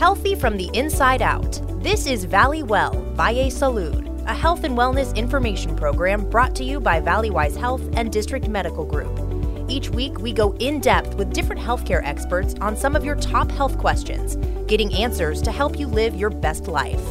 Healthy 0.00 0.34
from 0.34 0.56
the 0.56 0.70
inside 0.72 1.20
out. 1.20 1.60
This 1.82 2.06
is 2.06 2.24
Valley 2.24 2.62
Well 2.62 2.92
Valle 3.12 3.50
Salud, 3.50 4.24
a 4.26 4.32
health 4.32 4.64
and 4.64 4.74
wellness 4.74 5.14
information 5.14 5.76
program 5.76 6.26
brought 6.30 6.54
to 6.54 6.64
you 6.64 6.80
by 6.80 7.02
Valleywise 7.02 7.54
Health 7.54 7.82
and 7.92 8.10
District 8.10 8.48
Medical 8.48 8.86
Group. 8.86 9.68
Each 9.68 9.90
week, 9.90 10.18
we 10.18 10.32
go 10.32 10.54
in 10.54 10.80
depth 10.80 11.16
with 11.16 11.34
different 11.34 11.60
healthcare 11.60 12.00
experts 12.02 12.54
on 12.62 12.78
some 12.78 12.96
of 12.96 13.04
your 13.04 13.14
top 13.16 13.50
health 13.50 13.76
questions, 13.76 14.36
getting 14.66 14.90
answers 14.94 15.42
to 15.42 15.52
help 15.52 15.78
you 15.78 15.86
live 15.86 16.16
your 16.16 16.30
best 16.30 16.66
life. 16.66 17.04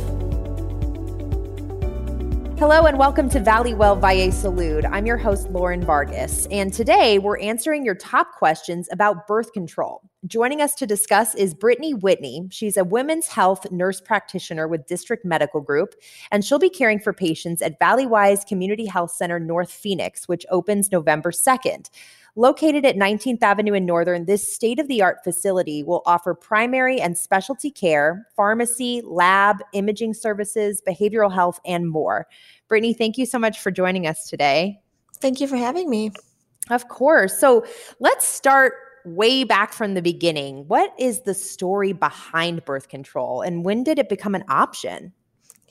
Hello 2.58 2.88
and 2.88 2.98
welcome 2.98 3.30
to 3.30 3.40
Valley 3.40 3.76
Well 3.76 3.98
Valle 3.98 4.32
Salud. 4.32 4.90
I'm 4.92 5.06
your 5.06 5.18
host, 5.18 5.48
Lauren 5.52 5.84
Vargas, 5.84 6.48
and 6.50 6.74
today 6.74 7.20
we're 7.20 7.38
answering 7.38 7.86
your 7.86 7.94
top 7.94 8.32
questions 8.34 8.90
about 8.92 9.28
birth 9.28 9.54
control. 9.54 10.09
Joining 10.28 10.62
us 10.62 10.76
to 10.76 10.86
discuss 10.86 11.34
is 11.36 11.54
Brittany 11.54 11.94
Whitney. 11.94 12.46
She's 12.52 12.76
a 12.76 12.84
women's 12.84 13.28
health 13.28 13.72
nurse 13.72 14.02
practitioner 14.02 14.68
with 14.68 14.86
District 14.86 15.24
Medical 15.24 15.62
Group, 15.62 15.96
and 16.30 16.44
she'll 16.44 16.60
be 16.60 16.70
caring 16.70 17.00
for 17.00 17.14
patients 17.14 17.62
at 17.62 17.80
Valleywise 17.80 18.46
Community 18.46 18.86
Health 18.86 19.12
Center 19.12 19.40
North 19.40 19.72
Phoenix, 19.72 20.28
which 20.28 20.46
opens 20.52 20.92
November 20.92 21.32
2nd. 21.32 21.90
Located 22.36 22.86
at 22.86 22.98
19th 22.98 23.42
Avenue 23.42 23.72
in 23.72 23.86
Northern, 23.86 24.26
this 24.26 24.54
state 24.54 24.78
of 24.78 24.90
the 24.90 25.02
art 25.02 25.24
facility 25.24 25.84
will 25.84 26.04
offer 26.06 26.34
primary 26.34 27.00
and 27.00 27.18
specialty 27.18 27.72
care, 27.72 28.28
pharmacy, 28.36 29.02
lab, 29.06 29.64
imaging 29.72 30.14
services, 30.14 30.82
behavioral 30.86 31.34
health, 31.34 31.62
and 31.66 31.90
more. 31.90 32.28
Brittany, 32.68 32.94
thank 32.94 33.18
you 33.18 33.26
so 33.26 33.40
much 33.40 33.62
for 33.62 33.72
joining 33.72 34.06
us 34.06 34.30
today. 34.30 34.82
Thank 35.22 35.40
you 35.40 35.48
for 35.48 35.56
having 35.56 35.90
me. 35.90 36.12
Of 36.70 36.90
course. 36.90 37.40
So 37.40 37.66
let's 38.02 38.28
start 38.28 38.74
way 39.06 39.44
back 39.44 39.74
from 39.74 39.94
the 39.94 40.02
beginning. 40.02 40.68
What 40.68 40.94
is 41.00 41.22
the 41.22 41.34
story 41.34 41.94
behind 41.94 42.66
birth 42.66 42.90
control 42.90 43.42
and 43.42 43.64
when 43.64 43.84
did 43.84 44.00
it 44.00 44.10
become 44.10 44.36
an 44.36 44.44
option? 44.50 45.14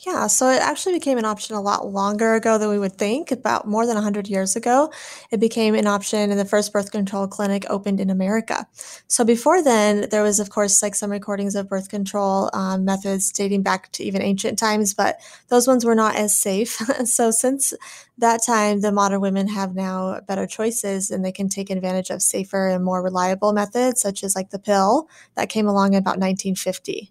Yeah, 0.07 0.29
so 0.29 0.49
it 0.51 0.61
actually 0.63 0.93
became 0.93 1.19
an 1.19 1.25
option 1.25 1.57
a 1.57 1.61
lot 1.61 1.87
longer 1.93 2.35
ago 2.35 2.57
than 2.57 2.69
we 2.69 2.79
would 2.79 2.97
think. 2.97 3.33
About 3.33 3.67
more 3.67 3.85
than 3.85 3.97
100 3.97 4.29
years 4.29 4.55
ago, 4.55 4.93
it 5.33 5.41
became 5.41 5.75
an 5.75 5.89
option, 5.89 6.31
and 6.31 6.39
the 6.39 6.45
first 6.45 6.73
birth 6.73 6.93
control 6.93 7.27
clinic 7.27 7.65
opened 7.69 7.99
in 7.99 8.09
America. 8.09 8.69
So 9.09 9.25
before 9.25 9.61
then, 9.61 10.09
there 10.11 10.23
was, 10.23 10.39
of 10.39 10.51
course, 10.51 10.81
like 10.83 10.95
some 10.95 11.11
recordings 11.11 11.57
of 11.57 11.69
birth 11.69 11.89
control 11.89 12.49
um, 12.53 12.85
methods 12.85 13.33
dating 13.33 13.63
back 13.63 13.91
to 13.93 14.05
even 14.05 14.23
ancient 14.23 14.57
times, 14.57 14.95
but 14.95 15.19
those 15.49 15.67
ones 15.67 15.85
were 15.85 15.97
not 15.97 16.15
as 16.15 16.39
safe. 16.39 16.77
so 17.05 17.33
since 17.33 17.75
that 18.19 18.41
time, 18.47 18.81
the 18.83 18.93
modern 18.93 19.21
women 19.21 19.49
have 19.49 19.75
now 19.75 20.21
better 20.21 20.47
choices, 20.47 21.11
and 21.11 21.25
they 21.25 21.33
can 21.33 21.49
take 21.49 21.71
advantage 21.71 22.11
of 22.11 22.23
safer 22.23 22.69
and 22.69 22.85
more 22.85 23.03
reliable 23.03 23.53
methods, 23.53 24.01
such 24.01 24.23
as 24.23 24.37
like 24.37 24.51
the 24.51 24.61
pill 24.61 25.09
that 25.35 25.49
came 25.49 25.67
along 25.67 25.95
in 25.95 25.99
about 25.99 26.21
1950. 26.21 27.11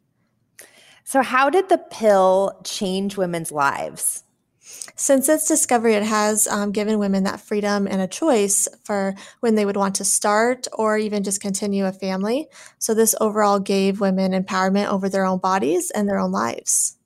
So, 1.10 1.22
how 1.22 1.50
did 1.50 1.70
the 1.70 1.78
pill 1.78 2.60
change 2.66 3.16
women's 3.16 3.50
lives? 3.50 4.26
Since 4.98 5.30
its 5.30 5.48
discovery, 5.48 5.94
it 5.94 6.04
has 6.04 6.48
um, 6.48 6.74
given 6.74 7.00
women 7.00 7.24
that 7.24 7.40
freedom 7.40 7.88
and 7.88 8.02
a 8.02 8.10
choice 8.10 8.68
for 8.84 9.16
when 9.40 9.56
they 9.56 9.66
would 9.66 9.78
want 9.78 9.96
to 9.96 10.04
start 10.04 10.68
or 10.74 10.98
even 10.98 11.24
just 11.24 11.40
continue 11.40 11.86
a 11.86 11.94
family. 11.94 12.50
So, 12.78 12.94
this 12.94 13.16
overall 13.22 13.62
gave 13.62 14.02
women 14.02 14.34
empowerment 14.34 14.92
over 14.92 15.08
their 15.08 15.24
own 15.24 15.40
bodies 15.40 15.92
and 15.92 16.10
their 16.10 16.20
own 16.20 16.34
lives 16.34 16.97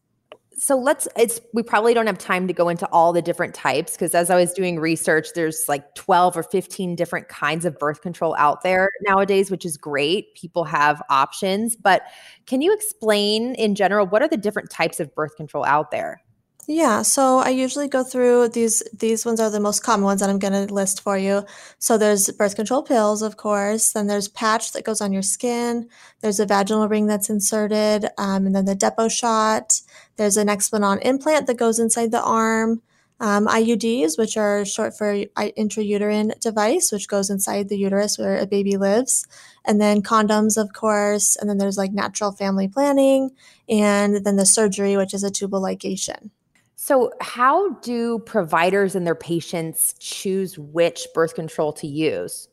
so 0.62 0.78
let's 0.78 1.08
it's 1.18 1.42
we 1.56 1.64
probably 1.64 1.92
don't 1.92 2.06
have 2.06 2.20
time 2.20 2.48
to 2.48 2.54
go 2.54 2.70
into 2.70 2.88
all 2.92 3.12
the 3.12 3.22
different 3.22 3.56
types 3.56 3.94
because 3.94 4.14
as 4.14 4.30
i 4.30 4.36
was 4.36 4.54
doing 4.54 4.80
research 4.80 5.30
there's 5.34 5.64
like 5.68 5.96
12 5.96 6.38
or 6.38 6.44
15 6.44 6.96
different 6.96 7.28
kinds 7.28 7.66
of 7.66 7.78
birth 7.80 8.02
control 8.02 8.36
out 8.38 8.62
there 8.62 8.92
nowadays 9.02 9.50
which 9.50 9.66
is 9.66 9.76
great. 9.76 10.36
People 10.36 10.64
have 10.64 11.02
options 11.10 11.76
but 11.76 12.04
can 12.46 12.62
you 12.62 12.72
explain 12.74 13.56
in 13.56 13.74
general 13.74 14.06
what 14.06 14.22
are 14.22 14.28
the 14.28 14.38
different 14.38 14.70
types 14.70 15.00
of 15.00 15.14
birth 15.16 15.36
control 15.36 15.66
out 15.66 15.90
there 15.90 16.22
yeah, 16.68 17.02
so 17.02 17.40
I 17.40 17.50
usually 17.50 17.88
go 17.88 18.04
through 18.04 18.50
these 18.50 18.84
these 18.94 19.26
ones 19.26 19.40
are 19.40 19.50
the 19.50 19.60
most 19.60 19.82
common 19.84 20.06
ones 20.06 20.22
that 20.22 20.30
I'm 20.30 20.40
going 20.40 20.68
to 20.68 20.74
list 20.74 21.02
for 21.02 21.18
you. 21.18 21.44
So 21.80 21.98
there's 21.98 22.30
birth 22.32 22.56
control 22.56 22.84
pills, 22.84 23.22
of 23.22 23.36
course. 23.36 23.94
Then 23.94 24.08
there's 24.08 24.28
patch 24.28 24.72
that 24.74 24.86
goes 24.86 25.02
on 25.02 25.12
your 25.12 25.24
skin. 25.24 25.90
There's 26.22 26.40
a 26.40 26.46
vaginal 26.46 26.88
ring 26.88 27.08
that's 27.08 27.30
inserted, 27.30 28.06
um, 28.18 28.46
and 28.46 28.56
then 28.56 28.66
the 28.66 28.76
Depo 28.76 29.12
shot. 29.12 29.82
There's 30.18 30.38
an 30.38 30.48
Nexplanon 30.48 31.00
implant 31.04 31.48
that 31.48 31.58
goes 31.58 31.80
inside 31.80 32.12
the 32.12 32.24
arm. 32.24 32.82
Um, 33.20 33.46
IUDs, 33.46 34.18
which 34.18 34.36
are 34.36 34.66
short 34.66 34.98
for 34.98 35.14
intrauterine 35.38 36.40
device, 36.40 36.92
which 36.92 37.08
goes 37.08 37.30
inside 37.30 37.70
the 37.70 37.78
uterus 37.78 38.18
where 38.18 38.38
a 38.38 38.48
baby 38.48 38.78
lives. 38.78 39.28
And 39.64 39.80
then 39.80 40.02
condoms, 40.02 40.58
of 40.60 40.74
course. 40.74 41.36
And 41.36 41.48
then 41.48 41.60
there's 41.60 41.78
like 41.78 41.92
natural 41.92 42.32
family 42.32 42.68
planning. 42.68 43.30
And 43.70 44.26
then 44.26 44.38
the 44.38 44.46
surgery, 44.48 44.98
which 44.98 45.14
is 45.14 45.24
a 45.24 45.30
tubal 45.30 45.62
ligation. 45.62 46.32
So, 46.76 47.12
how 47.22 47.76
do 47.82 48.20
providers 48.20 48.96
and 48.96 49.06
their 49.06 49.16
patients 49.16 49.94
choose 50.00 50.58
which 50.58 51.08
birth 51.14 51.36
control 51.36 51.74
to 51.74 51.88
use? 51.88 52.48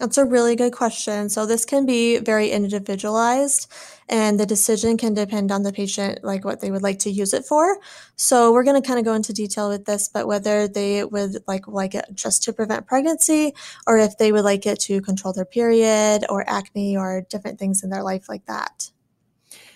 That's 0.00 0.18
a 0.18 0.24
really 0.24 0.56
good 0.56 0.72
question. 0.72 1.28
So, 1.28 1.46
this 1.46 1.64
can 1.64 1.86
be 1.86 2.18
very 2.18 2.50
individualized, 2.50 3.72
and 4.08 4.40
the 4.40 4.46
decision 4.46 4.96
can 4.96 5.14
depend 5.14 5.52
on 5.52 5.62
the 5.62 5.72
patient, 5.72 6.24
like 6.24 6.44
what 6.44 6.60
they 6.60 6.72
would 6.72 6.82
like 6.82 6.98
to 7.00 7.10
use 7.10 7.32
it 7.32 7.44
for. 7.44 7.78
So, 8.16 8.52
we're 8.52 8.64
going 8.64 8.80
to 8.80 8.86
kind 8.86 8.98
of 8.98 9.04
go 9.04 9.14
into 9.14 9.32
detail 9.32 9.68
with 9.68 9.84
this, 9.84 10.08
but 10.08 10.26
whether 10.26 10.66
they 10.66 11.04
would 11.04 11.36
like 11.46 11.68
like 11.68 11.94
it 11.94 12.06
just 12.12 12.42
to 12.44 12.52
prevent 12.52 12.88
pregnancy, 12.88 13.54
or 13.86 13.98
if 13.98 14.18
they 14.18 14.32
would 14.32 14.44
like 14.44 14.66
it 14.66 14.80
to 14.80 15.00
control 15.00 15.32
their 15.32 15.44
period, 15.44 16.24
or 16.28 16.48
acne, 16.50 16.96
or 16.96 17.24
different 17.30 17.60
things 17.60 17.84
in 17.84 17.90
their 17.90 18.02
life 18.02 18.28
like 18.28 18.46
that. 18.46 18.90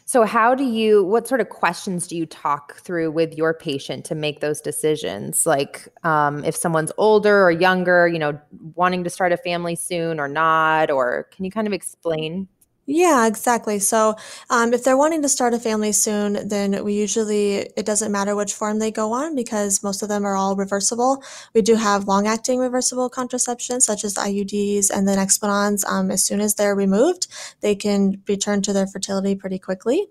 So, 0.07 0.25
how 0.25 0.55
do 0.55 0.65
you, 0.65 1.03
what 1.03 1.27
sort 1.27 1.41
of 1.41 1.49
questions 1.49 2.07
do 2.07 2.17
you 2.17 2.27
talk 2.27 2.77
through 2.77 3.11
with 3.13 3.33
your 3.39 3.55
patient 3.55 4.05
to 4.07 4.15
make 4.15 4.41
those 4.41 4.61
decisions? 4.61 5.47
Like, 5.47 5.89
um, 6.05 6.45
if 6.45 6.55
someone's 6.55 6.93
older 6.99 7.43
or 7.43 7.51
younger, 7.51 8.07
you 8.09 8.19
know, 8.19 8.39
wanting 8.75 9.03
to 9.05 9.11
start 9.11 9.33
a 9.33 9.39
family 9.39 9.75
soon 9.77 10.21
or 10.21 10.29
not, 10.29 10.91
or 10.91 11.27
can 11.35 11.45
you 11.47 11.51
kind 11.51 11.67
of 11.67 11.73
explain? 11.73 12.49
Yeah, 12.87 13.27
exactly. 13.27 13.79
So, 13.79 14.15
um, 14.51 14.75
if 14.75 14.85
they're 14.85 14.97
wanting 14.97 15.23
to 15.23 15.29
start 15.29 15.55
a 15.55 15.59
family 15.59 15.91
soon, 15.93 16.47
then 16.47 16.85
we 16.85 16.93
usually, 16.93 17.55
it 17.79 17.87
doesn't 17.87 18.13
matter 18.13 18.37
which 18.37 18.53
form 18.53 18.79
they 18.79 18.91
go 18.91 19.13
on 19.15 19.35
because 19.35 19.83
most 19.83 20.03
of 20.03 20.11
them 20.11 20.27
are 20.27 20.37
all 20.37 20.55
reversible. 20.55 21.23
We 21.55 21.63
do 21.63 21.77
have 21.77 22.07
long 22.07 22.27
acting 22.27 22.59
reversible 22.59 23.09
contraception, 23.09 23.81
such 23.81 24.05
as 24.05 24.17
IUDs 24.17 24.91
and 24.91 25.09
then 25.09 25.17
Nexplanons. 25.17 25.87
Um, 25.87 26.11
as 26.11 26.23
soon 26.27 26.41
as 26.43 26.57
they're 26.57 26.75
removed, 26.75 27.27
they 27.63 27.75
can 27.75 28.23
return 28.29 28.61
to 28.63 28.75
their 28.75 28.87
fertility 28.87 29.35
pretty 29.35 29.59
quickly. 29.59 30.09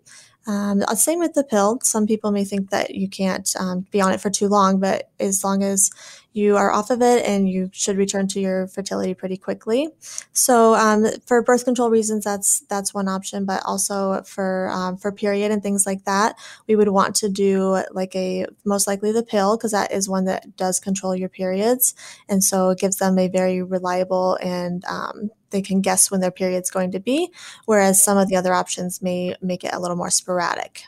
Um, 0.47 0.83
uh, 0.87 0.95
same 0.95 1.19
with 1.19 1.33
the 1.35 1.43
pill. 1.43 1.79
Some 1.83 2.07
people 2.07 2.31
may 2.31 2.43
think 2.43 2.71
that 2.71 2.95
you 2.95 3.07
can't 3.07 3.49
um, 3.59 3.85
be 3.91 4.01
on 4.01 4.11
it 4.11 4.19
for 4.19 4.29
too 4.31 4.47
long, 4.47 4.79
but 4.79 5.09
as 5.19 5.43
long 5.43 5.63
as 5.63 5.89
you 6.33 6.57
are 6.57 6.71
off 6.71 6.89
of 6.89 7.01
it 7.01 7.25
and 7.25 7.47
you 7.47 7.69
should 7.71 7.95
return 7.95 8.27
to 8.27 8.39
your 8.39 8.67
fertility 8.67 9.13
pretty 9.13 9.37
quickly. 9.37 9.89
So 10.33 10.73
um, 10.73 11.05
for 11.25 11.41
birth 11.41 11.63
control 11.63 11.89
reasons, 11.89 12.23
that's 12.25 12.61
that's 12.69 12.93
one 12.93 13.07
option, 13.07 13.45
but 13.45 13.63
also 13.65 14.23
for 14.23 14.69
um, 14.71 14.97
for 14.97 15.11
period 15.11 15.51
and 15.51 15.61
things 15.61 15.85
like 15.85 16.05
that, 16.05 16.35
we 16.67 16.75
would 16.75 16.89
want 16.89 17.15
to 17.17 17.29
do 17.29 17.83
like 17.91 18.15
a 18.15 18.47
most 18.65 18.87
likely 18.87 19.11
the 19.11 19.23
pill 19.23 19.57
because 19.57 19.71
that 19.71 19.91
is 19.91 20.09
one 20.09 20.25
that 20.25 20.57
does 20.57 20.79
control 20.79 21.15
your 21.15 21.29
periods, 21.29 21.93
and 22.27 22.43
so 22.43 22.71
it 22.71 22.79
gives 22.79 22.97
them 22.97 23.17
a 23.17 23.27
very 23.27 23.61
reliable 23.61 24.35
and 24.41 24.83
um, 24.85 25.29
they 25.51 25.61
can 25.61 25.81
guess 25.81 26.09
when 26.11 26.19
their 26.19 26.31
period's 26.31 26.71
going 26.71 26.91
to 26.91 26.99
be, 26.99 27.31
whereas 27.65 28.03
some 28.03 28.17
of 28.17 28.27
the 28.27 28.35
other 28.35 28.53
options 28.53 29.01
may 29.01 29.35
make 29.41 29.63
it 29.63 29.73
a 29.73 29.79
little 29.79 29.95
more 29.95 30.09
sporadic. 30.09 30.83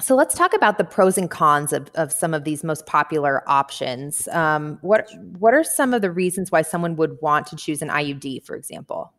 So 0.00 0.14
let's 0.14 0.34
talk 0.34 0.54
about 0.54 0.78
the 0.78 0.84
pros 0.84 1.18
and 1.18 1.28
cons 1.28 1.72
of, 1.72 1.90
of 1.96 2.12
some 2.12 2.32
of 2.32 2.44
these 2.44 2.62
most 2.62 2.86
popular 2.86 3.42
options. 3.48 4.28
Um, 4.28 4.78
what 4.80 5.08
what 5.38 5.54
are 5.54 5.64
some 5.64 5.92
of 5.92 6.02
the 6.02 6.10
reasons 6.10 6.52
why 6.52 6.62
someone 6.62 6.94
would 6.96 7.18
want 7.20 7.46
to 7.48 7.56
choose 7.56 7.82
an 7.82 7.88
IUD, 7.88 8.44
for 8.44 8.54
example? 8.54 9.12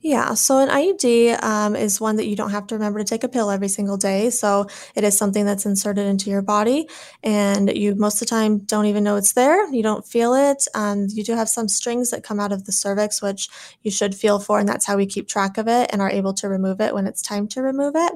Yeah, 0.00 0.34
so 0.34 0.58
an 0.58 0.68
IUD 0.68 1.32
um, 1.44 1.76
is 1.76 2.00
one 2.00 2.16
that 2.16 2.26
you 2.26 2.34
don't 2.34 2.50
have 2.50 2.66
to 2.68 2.74
remember 2.74 2.98
to 2.98 3.04
take 3.04 3.22
a 3.22 3.28
pill 3.28 3.50
every 3.50 3.68
single 3.68 3.96
day. 3.96 4.30
So 4.30 4.66
it 4.96 5.04
is 5.04 5.16
something 5.16 5.46
that's 5.46 5.64
inserted 5.64 6.06
into 6.06 6.28
your 6.28 6.42
body, 6.42 6.88
and 7.22 7.70
you 7.76 7.94
most 7.94 8.14
of 8.16 8.20
the 8.20 8.26
time 8.26 8.58
don't 8.58 8.86
even 8.86 9.04
know 9.04 9.14
it's 9.14 9.34
there. 9.34 9.72
You 9.72 9.82
don't 9.84 10.04
feel 10.04 10.34
it. 10.34 10.66
Um, 10.74 11.06
you 11.10 11.22
do 11.22 11.34
have 11.36 11.48
some 11.48 11.68
strings 11.68 12.10
that 12.10 12.24
come 12.24 12.40
out 12.40 12.50
of 12.50 12.64
the 12.64 12.72
cervix, 12.72 13.22
which 13.22 13.48
you 13.82 13.92
should 13.92 14.14
feel 14.16 14.40
for, 14.40 14.58
and 14.58 14.68
that's 14.68 14.86
how 14.86 14.96
we 14.96 15.06
keep 15.06 15.28
track 15.28 15.56
of 15.56 15.68
it 15.68 15.88
and 15.92 16.02
are 16.02 16.10
able 16.10 16.34
to 16.34 16.48
remove 16.48 16.80
it 16.80 16.94
when 16.94 17.06
it's 17.06 17.22
time 17.22 17.46
to 17.48 17.62
remove 17.62 17.94
it. 17.94 18.12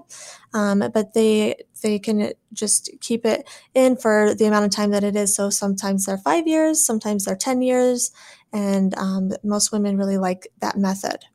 Um, 0.53 0.91
but 0.93 1.15
they 1.15 1.55
they 1.83 2.01
can 2.01 2.33
just 2.53 2.91
keep 3.01 3.25
it 3.25 3.49
in 3.75 3.97
for 3.97 4.35
the 4.35 4.47
amount 4.47 4.65
of 4.65 4.73
time 4.73 4.91
that 4.91 5.05
it 5.05 5.15
is. 5.15 5.37
So 5.37 5.51
sometimes 5.51 6.07
they're 6.07 6.19
five 6.19 6.49
years, 6.49 6.85
sometimes 6.85 7.27
they're 7.27 7.37
ten 7.37 7.63
years, 7.63 8.11
and 8.53 8.93
um, 8.99 9.31
most 9.45 9.71
women 9.71 9.97
really 9.97 10.19
like 10.19 10.49
that 10.61 10.77
method. 10.77 11.27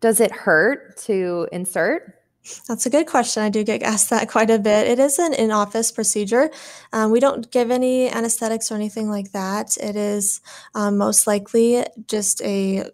Does 0.00 0.20
it 0.20 0.32
hurt 0.32 0.96
to 0.98 1.48
insert? 1.52 2.20
That's 2.66 2.86
a 2.86 2.90
good 2.90 3.06
question. 3.06 3.42
I 3.42 3.50
do 3.50 3.62
get 3.62 3.82
asked 3.82 4.10
that 4.10 4.28
quite 4.28 4.50
a 4.50 4.58
bit. 4.58 4.86
It 4.86 4.98
is 4.98 5.18
an 5.18 5.34
in 5.34 5.50
office 5.50 5.92
procedure. 5.92 6.50
Um, 6.92 7.10
we 7.10 7.20
don't 7.20 7.50
give 7.50 7.70
any 7.70 8.10
anesthetics 8.10 8.72
or 8.72 8.76
anything 8.76 9.10
like 9.10 9.32
that. 9.32 9.76
It 9.76 9.94
is 9.94 10.40
um, 10.74 10.96
most 10.96 11.26
likely 11.26 11.84
just 12.06 12.40
a 12.42 12.84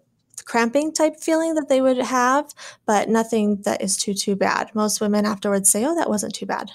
cramping 0.43 0.93
type 0.93 1.19
feeling 1.19 1.55
that 1.55 1.69
they 1.69 1.81
would 1.81 1.97
have, 1.97 2.53
but 2.85 3.09
nothing 3.09 3.61
that 3.63 3.81
is 3.81 3.95
too, 3.97 4.13
too 4.13 4.35
bad. 4.35 4.73
Most 4.73 4.99
women 5.01 5.25
afterwards 5.25 5.69
say, 5.69 5.85
oh, 5.85 5.95
that 5.95 6.09
wasn't 6.09 6.35
too 6.35 6.45
bad. 6.45 6.71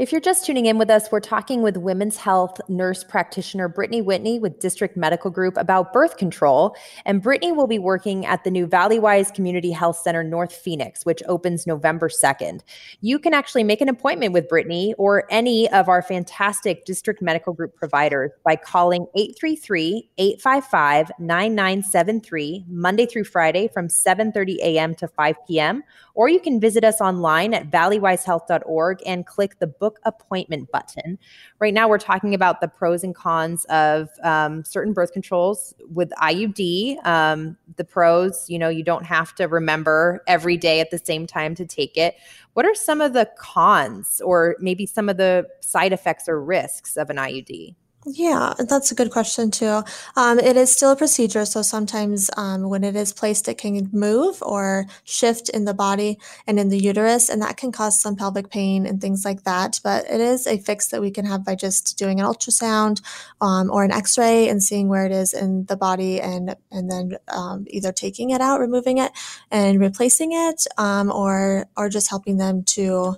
If 0.00 0.12
you're 0.12 0.20
just 0.22 0.46
tuning 0.46 0.64
in 0.64 0.78
with 0.78 0.88
us, 0.88 1.12
we're 1.12 1.20
talking 1.20 1.60
with 1.60 1.76
women's 1.76 2.16
health 2.16 2.58
nurse 2.70 3.04
practitioner 3.04 3.68
Brittany 3.68 4.00
Whitney 4.00 4.38
with 4.38 4.58
District 4.58 4.96
Medical 4.96 5.30
Group 5.30 5.58
about 5.58 5.92
birth 5.92 6.16
control. 6.16 6.74
And 7.04 7.20
Brittany 7.20 7.52
will 7.52 7.66
be 7.66 7.78
working 7.78 8.24
at 8.24 8.42
the 8.42 8.50
new 8.50 8.66
Valleywise 8.66 9.34
Community 9.34 9.70
Health 9.70 9.98
Center 9.98 10.24
North 10.24 10.54
Phoenix, 10.54 11.04
which 11.04 11.22
opens 11.28 11.66
November 11.66 12.08
2nd. 12.08 12.60
You 13.02 13.18
can 13.18 13.34
actually 13.34 13.62
make 13.62 13.82
an 13.82 13.90
appointment 13.90 14.32
with 14.32 14.48
Brittany 14.48 14.94
or 14.96 15.24
any 15.28 15.70
of 15.70 15.90
our 15.90 16.00
fantastic 16.00 16.86
District 16.86 17.20
Medical 17.20 17.52
Group 17.52 17.76
providers 17.76 18.30
by 18.42 18.56
calling 18.56 19.06
833 19.14 20.08
855 20.16 21.12
9973 21.18 22.64
Monday 22.70 23.04
through 23.04 23.24
Friday 23.24 23.68
from 23.68 23.88
7:30 23.88 24.60
a.m. 24.60 24.94
to 24.94 25.06
5 25.06 25.36
p.m. 25.46 25.82
Or 26.14 26.30
you 26.30 26.40
can 26.40 26.58
visit 26.58 26.84
us 26.84 27.02
online 27.02 27.52
at 27.52 27.70
valleywisehealth.org 27.70 29.02
and 29.04 29.26
click 29.26 29.58
the 29.58 29.66
book 29.66 29.89
book 29.90 30.00
appointment 30.04 30.70
button. 30.70 31.18
Right 31.58 31.74
now, 31.74 31.88
we're 31.88 31.98
talking 31.98 32.34
about 32.34 32.60
the 32.60 32.68
pros 32.68 33.02
and 33.02 33.14
cons 33.14 33.64
of 33.66 34.08
um, 34.22 34.64
certain 34.64 34.92
birth 34.92 35.12
controls 35.12 35.74
with 35.92 36.10
IUD. 36.22 37.04
Um, 37.06 37.56
the 37.76 37.84
pros, 37.84 38.48
you 38.48 38.58
know, 38.58 38.68
you 38.68 38.84
don't 38.84 39.04
have 39.04 39.34
to 39.36 39.46
remember 39.46 40.22
every 40.26 40.56
day 40.56 40.80
at 40.80 40.90
the 40.90 40.98
same 40.98 41.26
time 41.26 41.54
to 41.56 41.66
take 41.66 41.96
it. 41.96 42.14
What 42.54 42.66
are 42.66 42.74
some 42.74 43.00
of 43.00 43.12
the 43.12 43.28
cons 43.36 44.20
or 44.24 44.56
maybe 44.60 44.86
some 44.86 45.08
of 45.08 45.16
the 45.16 45.46
side 45.60 45.92
effects 45.92 46.28
or 46.28 46.42
risks 46.42 46.96
of 46.96 47.10
an 47.10 47.16
IUD? 47.16 47.74
Yeah, 48.06 48.54
that's 48.58 48.90
a 48.90 48.94
good 48.94 49.10
question 49.10 49.50
too. 49.50 49.82
Um, 50.16 50.38
it 50.38 50.56
is 50.56 50.72
still 50.72 50.90
a 50.92 50.96
procedure, 50.96 51.44
so 51.44 51.60
sometimes 51.60 52.30
um, 52.38 52.70
when 52.70 52.82
it 52.82 52.96
is 52.96 53.12
placed, 53.12 53.46
it 53.46 53.58
can 53.58 53.90
move 53.92 54.38
or 54.42 54.86
shift 55.04 55.50
in 55.50 55.66
the 55.66 55.74
body 55.74 56.18
and 56.46 56.58
in 56.58 56.70
the 56.70 56.78
uterus, 56.78 57.28
and 57.28 57.42
that 57.42 57.58
can 57.58 57.70
cause 57.72 58.00
some 58.00 58.16
pelvic 58.16 58.48
pain 58.48 58.86
and 58.86 59.02
things 59.02 59.22
like 59.22 59.44
that. 59.44 59.80
But 59.84 60.06
it 60.06 60.18
is 60.18 60.46
a 60.46 60.56
fix 60.56 60.88
that 60.88 61.02
we 61.02 61.10
can 61.10 61.26
have 61.26 61.44
by 61.44 61.54
just 61.54 61.98
doing 61.98 62.20
an 62.20 62.26
ultrasound 62.26 63.02
um, 63.42 63.70
or 63.70 63.84
an 63.84 63.92
X-ray 63.92 64.48
and 64.48 64.62
seeing 64.62 64.88
where 64.88 65.04
it 65.04 65.12
is 65.12 65.34
in 65.34 65.66
the 65.66 65.76
body, 65.76 66.22
and 66.22 66.56
and 66.70 66.90
then 66.90 67.18
um, 67.28 67.66
either 67.68 67.92
taking 67.92 68.30
it 68.30 68.40
out, 68.40 68.60
removing 68.60 68.96
it, 68.96 69.12
and 69.50 69.78
replacing 69.78 70.32
it, 70.32 70.66
um, 70.78 71.12
or 71.12 71.66
or 71.76 71.90
just 71.90 72.08
helping 72.08 72.38
them 72.38 72.62
to 72.64 73.16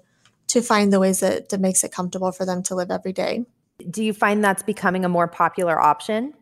to 0.49 0.61
find 0.61 0.93
the 0.93 0.99
ways 0.99 1.21
that 1.21 1.51
that 1.51 1.61
makes 1.61 1.85
it 1.85 1.93
comfortable 1.93 2.33
for 2.33 2.45
them 2.45 2.65
to 2.65 2.75
live 2.75 2.91
every 2.91 3.13
day. 3.13 3.45
Do 3.91 4.05
you 4.05 4.13
find 4.13 4.45
that's 4.45 4.63
becoming 4.63 5.05
a 5.05 5.09
more 5.09 5.29
popular 5.29 5.81
option? 5.81 6.35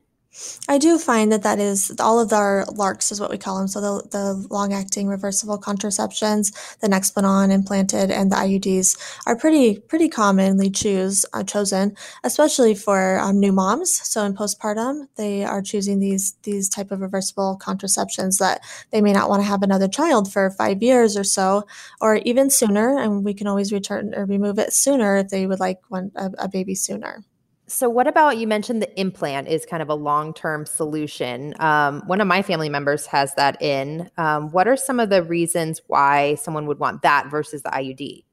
I 0.68 0.78
do 0.78 0.96
find 0.96 1.32
that 1.32 1.42
that 1.42 1.58
is 1.58 1.92
all 1.98 2.20
of 2.20 2.32
our 2.32 2.64
LARCs 2.66 3.10
is 3.10 3.20
what 3.20 3.30
we 3.30 3.38
call 3.38 3.58
them. 3.58 3.66
So 3.66 3.80
the, 3.80 4.08
the 4.10 4.46
long 4.48 4.72
acting 4.72 5.08
reversible 5.08 5.58
contraceptions, 5.58 6.52
the 6.80 6.86
Nexplanon 6.86 7.50
implanted, 7.50 8.12
and 8.12 8.30
the 8.30 8.36
IUDs 8.36 8.96
are 9.26 9.34
pretty 9.34 9.80
pretty 9.80 10.08
commonly 10.08 10.70
choose 10.70 11.26
uh, 11.32 11.42
chosen, 11.42 11.96
especially 12.22 12.76
for 12.76 13.18
um, 13.18 13.40
new 13.40 13.50
moms. 13.50 13.96
So 14.08 14.24
in 14.24 14.34
postpartum, 14.34 15.08
they 15.16 15.42
are 15.44 15.62
choosing 15.62 15.98
these 15.98 16.34
these 16.44 16.68
type 16.68 16.92
of 16.92 17.00
reversible 17.00 17.56
contraceptions 17.56 18.38
that 18.38 18.60
they 18.92 19.00
may 19.00 19.12
not 19.12 19.28
want 19.28 19.42
to 19.42 19.48
have 19.48 19.64
another 19.64 19.88
child 19.88 20.32
for 20.32 20.50
five 20.50 20.80
years 20.80 21.16
or 21.16 21.24
so, 21.24 21.64
or 22.00 22.16
even 22.18 22.50
sooner. 22.50 22.96
And 22.96 23.24
we 23.24 23.34
can 23.34 23.48
always 23.48 23.72
return 23.72 24.14
or 24.14 24.26
remove 24.26 24.60
it 24.60 24.72
sooner 24.72 25.16
if 25.16 25.30
they 25.30 25.48
would 25.48 25.60
like 25.60 25.80
one 25.88 26.12
a, 26.14 26.30
a 26.38 26.48
baby 26.48 26.76
sooner. 26.76 27.24
So, 27.70 27.88
what 27.88 28.08
about 28.08 28.36
you 28.36 28.48
mentioned 28.48 28.82
the 28.82 29.00
implant 29.00 29.46
is 29.46 29.64
kind 29.64 29.80
of 29.80 29.88
a 29.88 29.94
long 29.94 30.34
term 30.34 30.66
solution? 30.66 31.54
Um, 31.60 32.02
one 32.08 32.20
of 32.20 32.26
my 32.26 32.42
family 32.42 32.68
members 32.68 33.06
has 33.06 33.32
that 33.36 33.62
in. 33.62 34.10
Um, 34.18 34.50
what 34.50 34.66
are 34.66 34.76
some 34.76 34.98
of 34.98 35.08
the 35.08 35.22
reasons 35.22 35.80
why 35.86 36.34
someone 36.34 36.66
would 36.66 36.80
want 36.80 37.02
that 37.02 37.30
versus 37.30 37.62
the 37.62 37.70
IUD? 37.70 38.24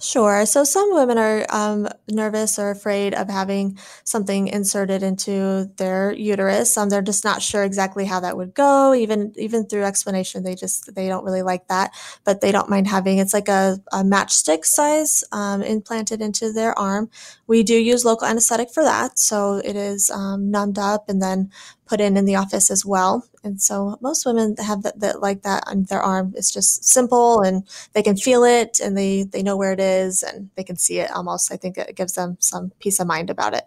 Sure. 0.00 0.46
So 0.46 0.62
some 0.62 0.94
women 0.94 1.18
are 1.18 1.44
um, 1.48 1.88
nervous 2.08 2.56
or 2.56 2.70
afraid 2.70 3.14
of 3.14 3.28
having 3.28 3.76
something 4.04 4.46
inserted 4.46 5.02
into 5.02 5.72
their 5.76 6.12
uterus. 6.12 6.76
Um, 6.76 6.88
they're 6.88 7.02
just 7.02 7.24
not 7.24 7.42
sure 7.42 7.64
exactly 7.64 8.04
how 8.04 8.20
that 8.20 8.36
would 8.36 8.54
go. 8.54 8.94
Even 8.94 9.32
even 9.36 9.66
through 9.66 9.82
explanation, 9.82 10.44
they 10.44 10.54
just 10.54 10.94
they 10.94 11.08
don't 11.08 11.24
really 11.24 11.42
like 11.42 11.66
that, 11.66 11.90
but 12.22 12.40
they 12.40 12.52
don't 12.52 12.70
mind 12.70 12.86
having. 12.86 13.18
It's 13.18 13.34
like 13.34 13.48
a, 13.48 13.80
a 13.92 14.04
matchstick 14.04 14.64
size 14.64 15.24
um, 15.32 15.62
implanted 15.62 16.22
into 16.22 16.52
their 16.52 16.78
arm. 16.78 17.10
We 17.48 17.64
do 17.64 17.74
use 17.74 18.04
local 18.04 18.28
anesthetic 18.28 18.70
for 18.72 18.84
that, 18.84 19.18
so 19.18 19.56
it 19.64 19.74
is 19.74 20.10
um, 20.10 20.48
numbed 20.52 20.78
up 20.78 21.08
and 21.08 21.20
then 21.20 21.50
put 21.88 22.00
in 22.00 22.16
in 22.16 22.24
the 22.24 22.36
office 22.36 22.70
as 22.70 22.84
well. 22.84 23.24
And 23.42 23.60
so 23.60 23.98
most 24.00 24.26
women 24.26 24.56
have 24.58 24.82
that, 24.82 25.00
that 25.00 25.20
like 25.20 25.42
that 25.42 25.64
on 25.66 25.84
their 25.84 26.00
arm. 26.00 26.34
It's 26.36 26.52
just 26.52 26.84
simple 26.84 27.40
and 27.40 27.66
they 27.94 28.02
can 28.02 28.16
feel 28.16 28.44
it 28.44 28.80
and 28.80 28.96
they, 28.96 29.24
they 29.24 29.42
know 29.42 29.56
where 29.56 29.72
it 29.72 29.80
is 29.80 30.22
and 30.22 30.50
they 30.54 30.64
can 30.64 30.76
see 30.76 30.98
it 30.98 31.10
almost. 31.10 31.52
I 31.52 31.56
think 31.56 31.78
it 31.78 31.96
gives 31.96 32.12
them 32.14 32.36
some 32.40 32.72
peace 32.78 33.00
of 33.00 33.06
mind 33.06 33.30
about 33.30 33.54
it. 33.54 33.64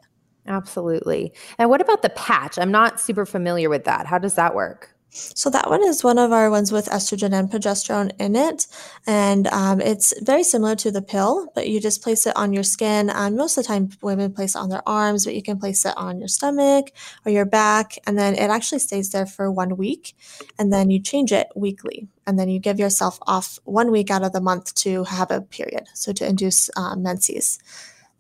Absolutely. 0.48 1.34
And 1.58 1.70
what 1.70 1.82
about 1.82 2.02
the 2.02 2.10
patch? 2.10 2.58
I'm 2.58 2.72
not 2.72 3.00
super 3.00 3.26
familiar 3.26 3.70
with 3.70 3.84
that. 3.86 4.08
How 4.08 4.18
does 4.18 4.36
that 4.36 4.56
work? 4.56 4.91
So 5.14 5.50
that 5.50 5.70
one 5.70 5.84
is 5.84 6.06
one 6.06 6.18
of 6.18 6.32
our 6.32 6.50
ones 6.50 6.72
with 6.72 6.86
estrogen 6.86 7.34
and 7.34 7.52
progesterone 7.52 8.12
in 8.18 8.36
it, 8.36 8.68
and 9.06 9.48
um, 9.48 9.82
it's 9.82 10.14
very 10.22 10.44
similar 10.44 10.74
to 10.78 10.90
the 10.90 11.02
pill, 11.02 11.48
but 11.54 11.68
you 11.68 11.82
just 11.82 12.02
place 12.02 12.26
it 12.26 12.36
on 12.38 12.54
your 12.54 12.64
skin. 12.64 13.10
Um, 13.10 13.36
most 13.36 13.58
of 13.58 13.64
the 13.64 13.68
time, 13.68 13.90
women 14.02 14.32
place 14.32 14.56
it 14.56 14.60
on 14.60 14.70
their 14.70 14.88
arms, 14.88 15.26
but 15.26 15.36
you 15.36 15.44
can 15.44 15.60
place 15.60 15.86
it 15.86 15.94
on 15.98 16.20
your 16.20 16.30
stomach 16.30 16.92
or 17.26 17.32
your 17.32 17.46
back, 17.46 17.98
and 18.08 18.18
then 18.18 18.36
it 18.36 18.50
actually 18.50 18.80
stays 18.80 19.12
there 19.12 19.26
for 19.26 19.52
one 19.52 19.76
week, 19.76 20.16
and 20.58 20.72
then 20.72 20.90
you 20.90 21.00
change 21.02 21.34
it 21.34 21.48
weekly, 21.58 22.08
and 22.26 22.40
then 22.40 22.48
you 22.48 22.60
give 22.60 22.80
yourself 22.80 23.20
off 23.24 23.60
one 23.66 23.92
week 23.92 24.10
out 24.10 24.24
of 24.24 24.32
the 24.32 24.40
month 24.40 24.74
to 24.76 25.04
have 25.04 25.30
a 25.30 25.42
period, 25.42 25.90
so 25.94 26.14
to 26.14 26.26
induce 26.26 26.70
uh, 26.78 26.96
menses. 26.96 27.60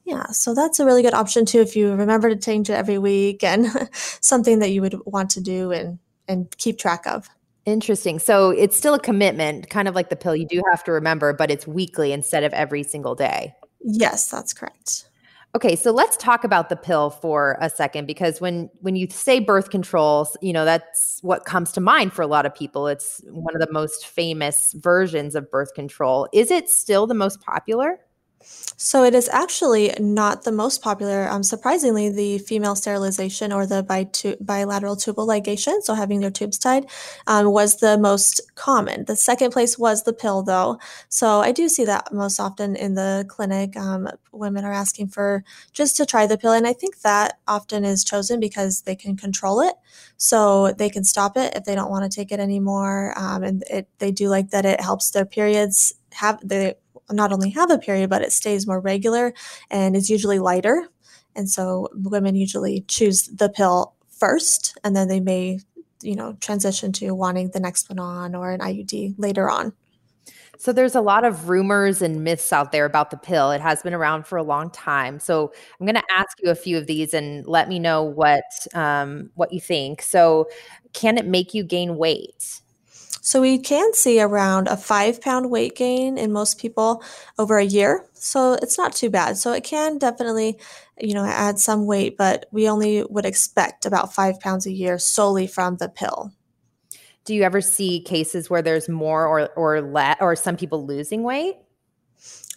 Yeah, 0.03 0.25
so 0.27 0.53
that's 0.53 0.79
a 0.79 0.85
really 0.85 1.03
good 1.03 1.13
option 1.13 1.45
too 1.45 1.61
if 1.61 1.75
you 1.75 1.93
remember 1.93 2.27
to 2.27 2.35
change 2.35 2.69
it 2.69 2.73
every 2.73 2.97
week 2.97 3.43
and 3.43 3.67
something 3.93 4.59
that 4.59 4.71
you 4.71 4.81
would 4.81 4.95
want 5.05 5.29
to 5.31 5.41
do 5.41 5.71
and 5.71 5.99
and 6.27 6.55
keep 6.57 6.77
track 6.77 7.05
of. 7.07 7.29
Interesting. 7.65 8.17
So 8.17 8.49
it's 8.49 8.75
still 8.75 8.93
a 8.93 8.99
commitment, 8.99 9.69
kind 9.69 9.87
of 9.87 9.95
like 9.95 10.09
the 10.09 10.15
pill. 10.15 10.35
You 10.35 10.47
do 10.47 10.63
have 10.71 10.83
to 10.85 10.91
remember, 10.91 11.31
but 11.33 11.51
it's 11.51 11.67
weekly 11.67 12.11
instead 12.11 12.43
of 12.43 12.51
every 12.53 12.83
single 12.83 13.13
day. 13.13 13.53
Yes, 13.83 14.29
that's 14.29 14.53
correct. 14.53 15.05
Okay, 15.53 15.75
so 15.75 15.91
let's 15.91 16.15
talk 16.15 16.45
about 16.45 16.69
the 16.69 16.77
pill 16.77 17.09
for 17.09 17.57
a 17.59 17.69
second 17.69 18.07
because 18.07 18.39
when 18.39 18.69
when 18.79 18.95
you 18.95 19.07
say 19.09 19.39
birth 19.39 19.69
controls, 19.69 20.37
you 20.41 20.53
know, 20.53 20.63
that's 20.63 21.19
what 21.23 21.43
comes 21.43 21.73
to 21.73 21.81
mind 21.81 22.13
for 22.13 22.21
a 22.21 22.27
lot 22.27 22.45
of 22.45 22.55
people. 22.55 22.87
It's 22.87 23.21
one 23.27 23.53
of 23.53 23.59
the 23.59 23.71
most 23.71 24.07
famous 24.07 24.73
versions 24.77 25.35
of 25.35 25.51
birth 25.51 25.73
control. 25.73 26.29
Is 26.31 26.51
it 26.51 26.69
still 26.69 27.05
the 27.05 27.13
most 27.13 27.41
popular? 27.41 27.99
So 28.77 29.03
it 29.03 29.13
is 29.13 29.29
actually 29.29 29.93
not 29.99 30.43
the 30.43 30.51
most 30.51 30.81
popular. 30.81 31.29
Um, 31.29 31.43
surprisingly, 31.43 32.09
the 32.09 32.39
female 32.39 32.75
sterilization 32.75 33.53
or 33.53 33.67
the 33.67 33.83
bilateral 34.41 34.95
tubal 34.95 35.27
ligation, 35.27 35.81
so 35.83 35.93
having 35.93 36.19
their 36.19 36.31
tubes 36.31 36.57
tied, 36.57 36.87
um, 37.27 37.51
was 37.51 37.77
the 37.77 37.97
most 37.97 38.41
common. 38.55 39.05
The 39.05 39.15
second 39.15 39.51
place 39.51 39.77
was 39.77 40.03
the 40.03 40.13
pill, 40.13 40.41
though. 40.41 40.79
So 41.09 41.41
I 41.41 41.51
do 41.51 41.69
see 41.69 41.85
that 41.85 42.11
most 42.11 42.39
often 42.39 42.75
in 42.75 42.95
the 42.95 43.25
clinic. 43.27 43.77
Um, 43.77 44.07
women 44.31 44.65
are 44.65 44.73
asking 44.73 45.09
for 45.09 45.43
just 45.73 45.95
to 45.97 46.05
try 46.05 46.25
the 46.25 46.37
pill, 46.37 46.53
and 46.53 46.65
I 46.65 46.73
think 46.73 47.01
that 47.01 47.39
often 47.47 47.85
is 47.85 48.03
chosen 48.03 48.39
because 48.39 48.81
they 48.81 48.95
can 48.95 49.15
control 49.15 49.61
it, 49.61 49.75
so 50.17 50.71
they 50.71 50.89
can 50.89 51.03
stop 51.03 51.37
it 51.37 51.55
if 51.55 51.65
they 51.65 51.75
don't 51.75 51.91
want 51.91 52.09
to 52.09 52.15
take 52.15 52.31
it 52.31 52.39
anymore. 52.39 53.13
Um, 53.15 53.43
and 53.43 53.63
it, 53.69 53.87
they 53.99 54.11
do 54.11 54.27
like 54.27 54.49
that 54.49 54.65
it 54.65 54.81
helps 54.81 55.11
their 55.11 55.25
periods 55.25 55.93
have 56.13 56.39
the 56.41 56.75
not 57.11 57.31
only 57.31 57.49
have 57.51 57.69
a 57.69 57.77
period, 57.77 58.09
but 58.09 58.21
it 58.21 58.31
stays 58.31 58.67
more 58.67 58.79
regular 58.79 59.33
and 59.69 59.95
is 59.95 60.09
usually 60.09 60.39
lighter. 60.39 60.87
And 61.35 61.49
so 61.49 61.89
women 61.93 62.35
usually 62.35 62.83
choose 62.87 63.27
the 63.27 63.49
pill 63.49 63.95
first, 64.09 64.77
and 64.83 64.95
then 64.95 65.07
they 65.07 65.19
may, 65.19 65.59
you 66.01 66.15
know, 66.15 66.33
transition 66.41 66.91
to 66.93 67.11
wanting 67.11 67.49
the 67.51 67.59
Nexplanon 67.59 68.37
or 68.37 68.51
an 68.51 68.59
IUD 68.59 69.15
later 69.17 69.49
on. 69.49 69.73
So 70.61 70.71
there's 70.71 70.93
a 70.93 71.01
lot 71.01 71.25
of 71.25 71.49
rumors 71.49 72.03
and 72.03 72.23
myths 72.23 72.53
out 72.53 72.71
there 72.71 72.85
about 72.85 73.09
the 73.09 73.17
pill. 73.17 73.49
It 73.49 73.61
has 73.61 73.81
been 73.81 73.95
around 73.95 74.27
for 74.27 74.37
a 74.37 74.43
long 74.43 74.69
time. 74.69 75.19
So 75.19 75.51
I'm 75.79 75.87
going 75.87 75.95
to 75.95 76.03
ask 76.15 76.37
you 76.39 76.51
a 76.51 76.55
few 76.55 76.77
of 76.77 76.85
these 76.85 77.15
and 77.15 77.43
let 77.47 77.67
me 77.67 77.79
know 77.79 78.03
what 78.03 78.43
um, 78.75 79.31
what 79.33 79.51
you 79.51 79.59
think. 79.59 80.03
So 80.03 80.47
can 80.93 81.17
it 81.17 81.25
make 81.25 81.55
you 81.55 81.63
gain 81.63 81.97
weight? 81.97 82.61
So 83.21 83.39
we 83.39 83.59
can 83.59 83.93
see 83.93 84.19
around 84.19 84.67
a 84.67 84.75
five 84.75 85.21
pound 85.21 85.51
weight 85.51 85.75
gain 85.75 86.17
in 86.17 86.31
most 86.31 86.59
people 86.59 87.03
over 87.37 87.57
a 87.57 87.63
year. 87.63 88.05
So 88.13 88.53
it's 88.53 88.77
not 88.77 88.93
too 88.93 89.11
bad. 89.11 89.37
So 89.37 89.53
it 89.53 89.63
can 89.63 89.99
definitely, 89.99 90.59
you 90.99 91.13
know, 91.13 91.23
add 91.23 91.59
some 91.59 91.85
weight, 91.85 92.17
but 92.17 92.47
we 92.51 92.67
only 92.67 93.03
would 93.03 93.25
expect 93.25 93.85
about 93.85 94.13
five 94.13 94.39
pounds 94.39 94.65
a 94.65 94.71
year 94.71 94.97
solely 94.97 95.45
from 95.45 95.77
the 95.77 95.87
pill. 95.87 96.31
Do 97.23 97.35
you 97.35 97.43
ever 97.43 97.61
see 97.61 98.01
cases 98.01 98.49
where 98.49 98.63
there's 98.63 98.89
more 98.89 99.27
or 99.27 99.49
or 99.55 99.81
less 99.81 100.17
or 100.19 100.35
some 100.35 100.57
people 100.57 100.87
losing 100.87 101.21
weight? 101.21 101.55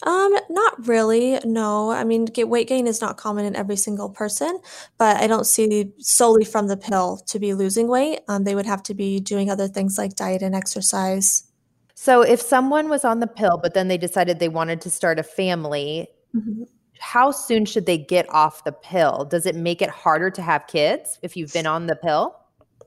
Um, 0.03 0.35
not 0.49 0.87
really. 0.87 1.39
No, 1.45 1.91
I 1.91 2.03
mean, 2.03 2.25
get 2.25 2.49
weight 2.49 2.67
gain 2.67 2.85
is 2.85 3.01
not 3.01 3.17
common 3.17 3.45
in 3.45 3.55
every 3.55 3.77
single 3.77 4.09
person, 4.09 4.59
but 4.97 5.17
I 5.17 5.27
don't 5.27 5.45
see 5.45 5.91
solely 5.99 6.43
from 6.43 6.67
the 6.67 6.77
pill 6.77 7.17
to 7.27 7.39
be 7.39 7.53
losing 7.53 7.87
weight. 7.87 8.19
Um, 8.27 8.43
they 8.43 8.55
would 8.55 8.65
have 8.65 8.83
to 8.83 8.93
be 8.93 9.19
doing 9.19 9.49
other 9.49 9.67
things 9.67 9.97
like 9.97 10.15
diet 10.15 10.41
and 10.41 10.53
exercise. 10.53 11.47
So, 11.95 12.21
if 12.21 12.41
someone 12.41 12.89
was 12.89 13.05
on 13.05 13.21
the 13.21 13.27
pill, 13.27 13.57
but 13.61 13.73
then 13.73 13.87
they 13.87 13.97
decided 13.97 14.39
they 14.39 14.49
wanted 14.49 14.81
to 14.81 14.91
start 14.91 15.17
a 15.17 15.23
family, 15.23 16.09
mm-hmm. 16.35 16.63
how 16.99 17.31
soon 17.31 17.65
should 17.65 17.85
they 17.85 17.97
get 17.97 18.29
off 18.29 18.65
the 18.65 18.73
pill? 18.73 19.25
Does 19.25 19.45
it 19.45 19.55
make 19.55 19.81
it 19.81 19.89
harder 19.89 20.29
to 20.29 20.41
have 20.41 20.67
kids 20.67 21.17
if 21.21 21.37
you've 21.37 21.53
been 21.53 21.65
on 21.65 21.87
the 21.87 21.95
pill? 21.95 22.35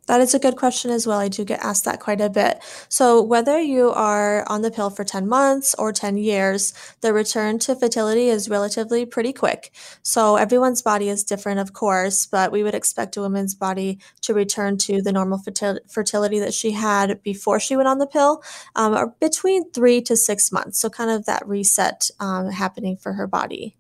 That 0.09 0.23
is 0.23 0.35
a 0.35 0.39
good 0.39 0.57
question 0.57 0.91
as 0.91 1.07
well. 1.07 1.19
I 1.19 1.29
do 1.29 1.45
get 1.45 1.61
asked 1.63 1.85
that 1.85 2.01
quite 2.01 2.23
a 2.23 2.31
bit. 2.31 2.61
So, 2.89 3.21
whether 3.23 3.61
you 3.61 3.91
are 3.91 4.43
on 4.49 4.63
the 4.63 4.71
pill 4.71 4.89
for 4.89 5.05
10 5.05 5.29
months 5.29 5.75
or 5.79 5.93
10 5.93 6.17
years, 6.17 6.73
the 7.03 7.13
return 7.13 7.59
to 7.61 7.77
fertility 7.77 8.31
is 8.31 8.49
relatively 8.49 9.05
pretty 9.05 9.35
quick. 9.35 9.71
So, 10.03 10.37
everyone's 10.37 10.81
body 10.81 11.11
is 11.11 11.25
different, 11.25 11.61
of 11.61 11.75
course, 11.75 12.25
but 12.25 12.51
we 12.51 12.63
would 12.63 12.75
expect 12.75 13.19
a 13.19 13.21
woman's 13.21 13.55
body 13.55 13.99
to 14.23 14.33
return 14.33 14.79
to 14.79 15.03
the 15.03 15.13
normal 15.13 15.43
fertility 15.87 16.39
that 16.39 16.55
she 16.55 16.71
had 16.71 17.23
before 17.23 17.61
she 17.61 17.77
went 17.77 17.89
on 17.89 17.99
the 17.99 18.07
pill, 18.07 18.43
um, 18.77 18.95
or 18.95 19.15
between 19.21 19.71
three 19.73 20.01
to 20.01 20.17
six 20.17 20.51
months. 20.51 20.79
So, 20.79 20.89
kind 20.89 21.11
of 21.11 21.27
that 21.27 21.47
reset 21.47 22.11
um, 22.19 22.51
happening 22.51 22.97
for 22.97 23.13
her 23.13 23.27
body. 23.27 23.77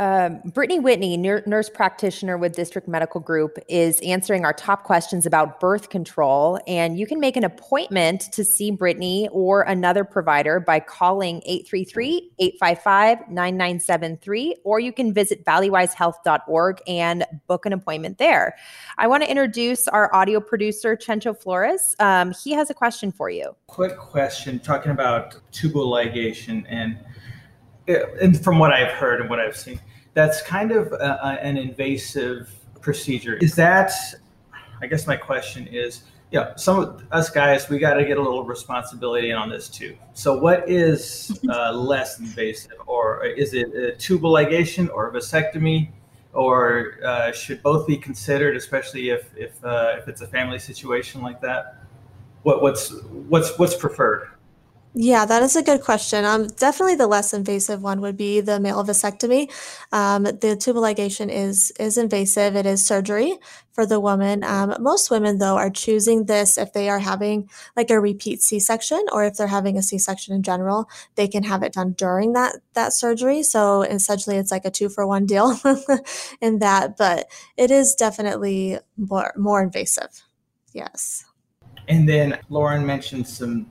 Um, 0.00 0.40
Brittany 0.46 0.78
Whitney, 0.78 1.18
nurse 1.18 1.68
practitioner 1.68 2.38
with 2.38 2.54
District 2.54 2.88
Medical 2.88 3.20
Group, 3.20 3.58
is 3.68 4.00
answering 4.00 4.46
our 4.46 4.54
top 4.54 4.84
questions 4.84 5.26
about 5.26 5.60
birth 5.60 5.90
control. 5.90 6.58
And 6.66 6.98
you 6.98 7.06
can 7.06 7.20
make 7.20 7.36
an 7.36 7.44
appointment 7.44 8.22
to 8.32 8.42
see 8.42 8.70
Brittany 8.70 9.28
or 9.30 9.60
another 9.60 10.04
provider 10.04 10.58
by 10.58 10.80
calling 10.80 11.42
833 11.44 12.30
855 12.38 13.28
9973, 13.28 14.56
or 14.64 14.80
you 14.80 14.90
can 14.90 15.12
visit 15.12 15.44
valleywisehealth.org 15.44 16.80
and 16.86 17.26
book 17.46 17.66
an 17.66 17.74
appointment 17.74 18.16
there. 18.16 18.56
I 18.96 19.06
want 19.06 19.22
to 19.22 19.30
introduce 19.30 19.86
our 19.86 20.12
audio 20.14 20.40
producer, 20.40 20.96
Chencho 20.96 21.38
Flores. 21.38 21.94
Um, 21.98 22.32
he 22.42 22.52
has 22.52 22.70
a 22.70 22.74
question 22.74 23.12
for 23.12 23.28
you. 23.28 23.54
Quick 23.66 23.98
question 23.98 24.60
talking 24.60 24.92
about 24.92 25.36
tubal 25.52 25.90
ligation 25.90 26.64
and 26.70 26.98
and 27.86 28.42
from 28.42 28.58
what 28.58 28.72
I've 28.72 28.92
heard 28.92 29.20
and 29.20 29.28
what 29.28 29.40
I've 29.40 29.56
seen, 29.56 29.80
that's 30.14 30.42
kind 30.42 30.72
of 30.72 30.92
a, 30.92 31.38
an 31.42 31.56
invasive 31.56 32.50
procedure. 32.80 33.34
Is 33.36 33.54
that, 33.56 33.92
I 34.80 34.86
guess 34.86 35.06
my 35.06 35.16
question 35.16 35.66
is, 35.66 36.02
yeah, 36.30 36.40
you 36.40 36.46
know, 36.46 36.52
some 36.56 36.78
of 36.78 37.02
us 37.10 37.28
guys, 37.28 37.68
we 37.68 37.78
got 37.78 37.94
to 37.94 38.04
get 38.04 38.16
a 38.16 38.22
little 38.22 38.44
responsibility 38.44 39.32
on 39.32 39.48
this 39.48 39.68
too. 39.68 39.96
So, 40.14 40.38
what 40.38 40.68
is 40.68 41.40
uh, 41.48 41.72
less 41.74 42.20
invasive, 42.20 42.72
or 42.86 43.24
is 43.24 43.52
it 43.52 43.74
a 43.74 43.96
tubal 43.96 44.32
ligation 44.32 44.88
or 44.94 45.08
a 45.08 45.12
vasectomy, 45.12 45.90
or 46.32 46.98
uh, 47.04 47.32
should 47.32 47.62
both 47.64 47.84
be 47.86 47.96
considered, 47.96 48.56
especially 48.56 49.10
if 49.10 49.28
if 49.36 49.64
uh, 49.64 49.96
if 49.98 50.06
it's 50.06 50.20
a 50.20 50.26
family 50.28 50.60
situation 50.60 51.20
like 51.20 51.40
that? 51.40 51.82
What 52.44 52.62
what's 52.62 52.92
what's 53.28 53.58
what's 53.58 53.76
preferred? 53.76 54.28
Yeah, 54.92 55.24
that 55.24 55.44
is 55.44 55.54
a 55.54 55.62
good 55.62 55.82
question. 55.82 56.24
Um, 56.24 56.48
definitely 56.48 56.96
the 56.96 57.06
less 57.06 57.32
invasive 57.32 57.80
one 57.80 58.00
would 58.00 58.16
be 58.16 58.40
the 58.40 58.58
male 58.58 58.82
vasectomy. 58.82 59.48
Um, 59.92 60.24
the 60.24 60.56
tubal 60.60 60.82
ligation 60.82 61.30
is 61.30 61.70
is 61.78 61.96
invasive. 61.96 62.56
It 62.56 62.66
is 62.66 62.84
surgery 62.84 63.38
for 63.70 63.86
the 63.86 64.00
woman. 64.00 64.42
Um, 64.42 64.74
most 64.80 65.08
women, 65.08 65.38
though, 65.38 65.56
are 65.56 65.70
choosing 65.70 66.24
this 66.24 66.58
if 66.58 66.72
they 66.72 66.88
are 66.88 66.98
having 66.98 67.48
like 67.76 67.88
a 67.90 68.00
repeat 68.00 68.42
C-section 68.42 69.04
or 69.12 69.24
if 69.24 69.36
they're 69.36 69.46
having 69.46 69.78
a 69.78 69.82
C-section 69.82 70.34
in 70.34 70.42
general. 70.42 70.88
They 71.14 71.28
can 71.28 71.44
have 71.44 71.62
it 71.62 71.74
done 71.74 71.92
during 71.92 72.32
that 72.32 72.56
that 72.72 72.92
surgery. 72.92 73.44
So 73.44 73.82
essentially, 73.82 74.38
it's 74.38 74.50
like 74.50 74.64
a 74.64 74.72
two 74.72 74.88
for 74.88 75.06
one 75.06 75.24
deal 75.24 75.56
in 76.40 76.58
that. 76.58 76.96
But 76.96 77.30
it 77.56 77.70
is 77.70 77.94
definitely 77.94 78.80
more 78.96 79.32
more 79.36 79.62
invasive. 79.62 80.24
Yes. 80.72 81.24
And 81.86 82.08
then 82.08 82.40
Lauren 82.48 82.84
mentioned 82.84 83.28
some 83.28 83.66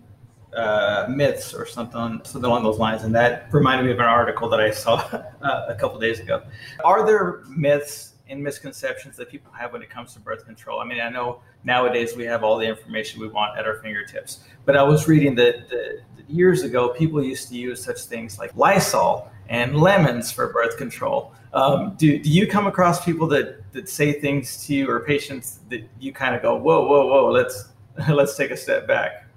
uh, 0.55 1.05
myths 1.09 1.53
or 1.53 1.65
something, 1.65 2.21
something 2.23 2.45
along 2.45 2.63
those 2.63 2.79
lines. 2.79 3.03
And 3.03 3.13
that 3.15 3.53
reminded 3.53 3.85
me 3.85 3.91
of 3.91 3.99
an 3.99 4.05
article 4.05 4.49
that 4.49 4.59
I 4.59 4.71
saw 4.71 4.95
uh, 5.41 5.65
a 5.67 5.75
couple 5.75 5.99
days 5.99 6.19
ago. 6.19 6.41
Are 6.83 7.05
there 7.05 7.43
myths 7.47 8.13
and 8.27 8.43
misconceptions 8.43 9.17
that 9.17 9.29
people 9.29 9.51
have 9.51 9.73
when 9.73 9.81
it 9.81 9.89
comes 9.89 10.13
to 10.13 10.19
birth 10.19 10.45
control? 10.45 10.79
I 10.79 10.85
mean, 10.85 11.01
I 11.01 11.09
know 11.09 11.41
nowadays 11.63 12.15
we 12.15 12.25
have 12.25 12.43
all 12.43 12.57
the 12.57 12.67
information 12.67 13.21
we 13.21 13.27
want 13.27 13.57
at 13.57 13.65
our 13.65 13.75
fingertips, 13.75 14.39
but 14.65 14.75
I 14.75 14.83
was 14.83 15.07
reading 15.07 15.35
that, 15.35 15.69
that 15.69 16.03
years 16.27 16.63
ago 16.63 16.89
people 16.89 17.23
used 17.23 17.49
to 17.49 17.55
use 17.55 17.83
such 17.83 18.01
things 18.01 18.37
like 18.37 18.55
Lysol 18.55 19.31
and 19.49 19.75
lemons 19.75 20.31
for 20.31 20.53
birth 20.53 20.77
control. 20.77 21.33
Um, 21.53 21.95
do, 21.97 22.19
do 22.19 22.29
you 22.29 22.47
come 22.47 22.67
across 22.67 23.03
people 23.03 23.27
that, 23.29 23.71
that 23.73 23.89
say 23.89 24.13
things 24.13 24.65
to 24.67 24.75
you 24.75 24.89
or 24.89 24.99
patients 24.99 25.59
that 25.69 25.89
you 25.99 26.13
kind 26.13 26.35
of 26.35 26.43
go, 26.43 26.55
whoa, 26.55 26.85
whoa, 26.85 27.07
whoa, 27.07 27.31
let's 27.31 27.69
let's 28.09 28.35
take 28.35 28.51
a 28.51 28.57
step 28.57 28.87
back? 28.87 29.28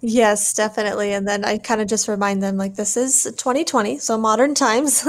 Yes, 0.00 0.52
definitely. 0.54 1.12
And 1.12 1.26
then 1.26 1.44
I 1.44 1.58
kind 1.58 1.80
of 1.80 1.88
just 1.88 2.08
remind 2.08 2.42
them 2.42 2.56
like 2.56 2.74
this 2.74 2.96
is 2.96 3.24
2020, 3.36 3.98
so 3.98 4.16
modern 4.18 4.54
times. 4.54 5.06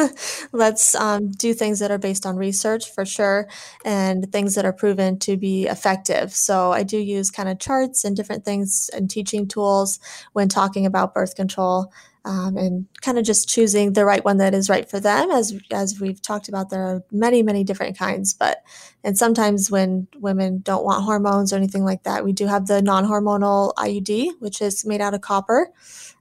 Let's 0.52 0.96
um, 0.96 1.32
do 1.32 1.54
things 1.54 1.80
that 1.80 1.92
are 1.92 1.98
based 1.98 2.26
on 2.26 2.36
research 2.36 2.92
for 2.92 3.06
sure 3.06 3.48
and 3.86 4.32
things 4.32 4.56
that 4.56 4.66
are 4.66 4.74
proven 4.74 5.20
to 5.20 5.38
be 5.38 5.66
effective. 5.68 6.34
So 6.34 6.72
I 6.72 6.84
do 6.84 6.98
use 6.98 7.32
kind 7.32 7.50
of 7.50 7.60
charts 7.60 8.04
and 8.04 8.16
different 8.16 8.46
things 8.46 8.90
and 8.94 9.10
teaching 9.10 9.48
tools 9.48 10.00
when 10.34 10.50
talking 10.50 10.86
about 10.86 11.14
birth 11.14 11.36
control 11.36 11.92
um, 12.24 12.56
and 12.58 12.88
kind 13.02 13.18
of 13.18 13.26
just 13.26 13.50
choosing 13.50 13.94
the 13.94 14.06
right 14.06 14.24
one 14.24 14.38
that 14.38 14.54
is 14.54 14.70
right 14.70 14.90
for 14.90 15.00
them. 15.00 15.32
As 15.32 15.58
as 15.72 16.00
we've 16.00 16.22
talked 16.22 16.48
about, 16.50 16.70
there 16.70 16.84
are 16.84 17.04
many 17.12 17.42
many 17.42 17.64
different 17.64 17.98
kinds, 17.98 18.34
but 18.34 18.64
and 19.04 19.18
sometimes 19.18 19.72
when 19.72 20.08
women 20.18 20.60
don't 20.60 20.86
want 20.86 21.04
hormones 21.04 21.52
or 21.52 21.56
anything 21.56 21.84
like 21.84 22.04
that, 22.04 22.24
we 22.24 22.34
do 22.34 22.46
have 22.46 22.68
the 22.68 22.82
non-hormonal 22.82 23.74
IUD, 23.76 24.40
which 24.40 24.62
is 24.62 24.86
made 24.86 25.02
out 25.02 25.14
of 25.14 25.22
copper. 25.22 25.72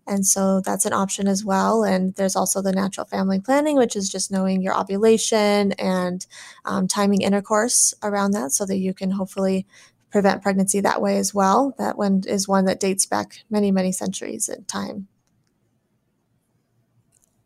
And 0.06 0.26
so 0.26 0.60
that's 0.60 0.86
an 0.86 0.92
option 0.92 1.28
as 1.28 1.44
well. 1.44 1.84
And 1.84 2.14
there's 2.14 2.34
also 2.34 2.62
the 2.62 2.72
natural 2.72 3.06
family 3.06 3.38
planning, 3.38 3.76
which 3.76 3.94
is 3.94 4.10
just 4.10 4.32
knowing 4.32 4.60
your 4.60 4.76
ovulation 4.76 5.72
and 5.72 6.26
um, 6.64 6.88
timing 6.88 7.20
intercourse 7.20 7.94
around 8.02 8.32
that 8.32 8.50
so 8.52 8.66
that 8.66 8.78
you 8.78 8.92
can 8.92 9.12
hopefully 9.12 9.66
prevent 10.10 10.42
pregnancy 10.42 10.80
that 10.80 11.00
way 11.00 11.18
as 11.18 11.32
well. 11.32 11.74
That 11.78 11.96
one 11.96 12.22
is 12.26 12.48
one 12.48 12.64
that 12.64 12.80
dates 12.80 13.06
back 13.06 13.44
many, 13.50 13.70
many 13.70 13.92
centuries 13.92 14.48
in 14.48 14.64
time. 14.64 15.06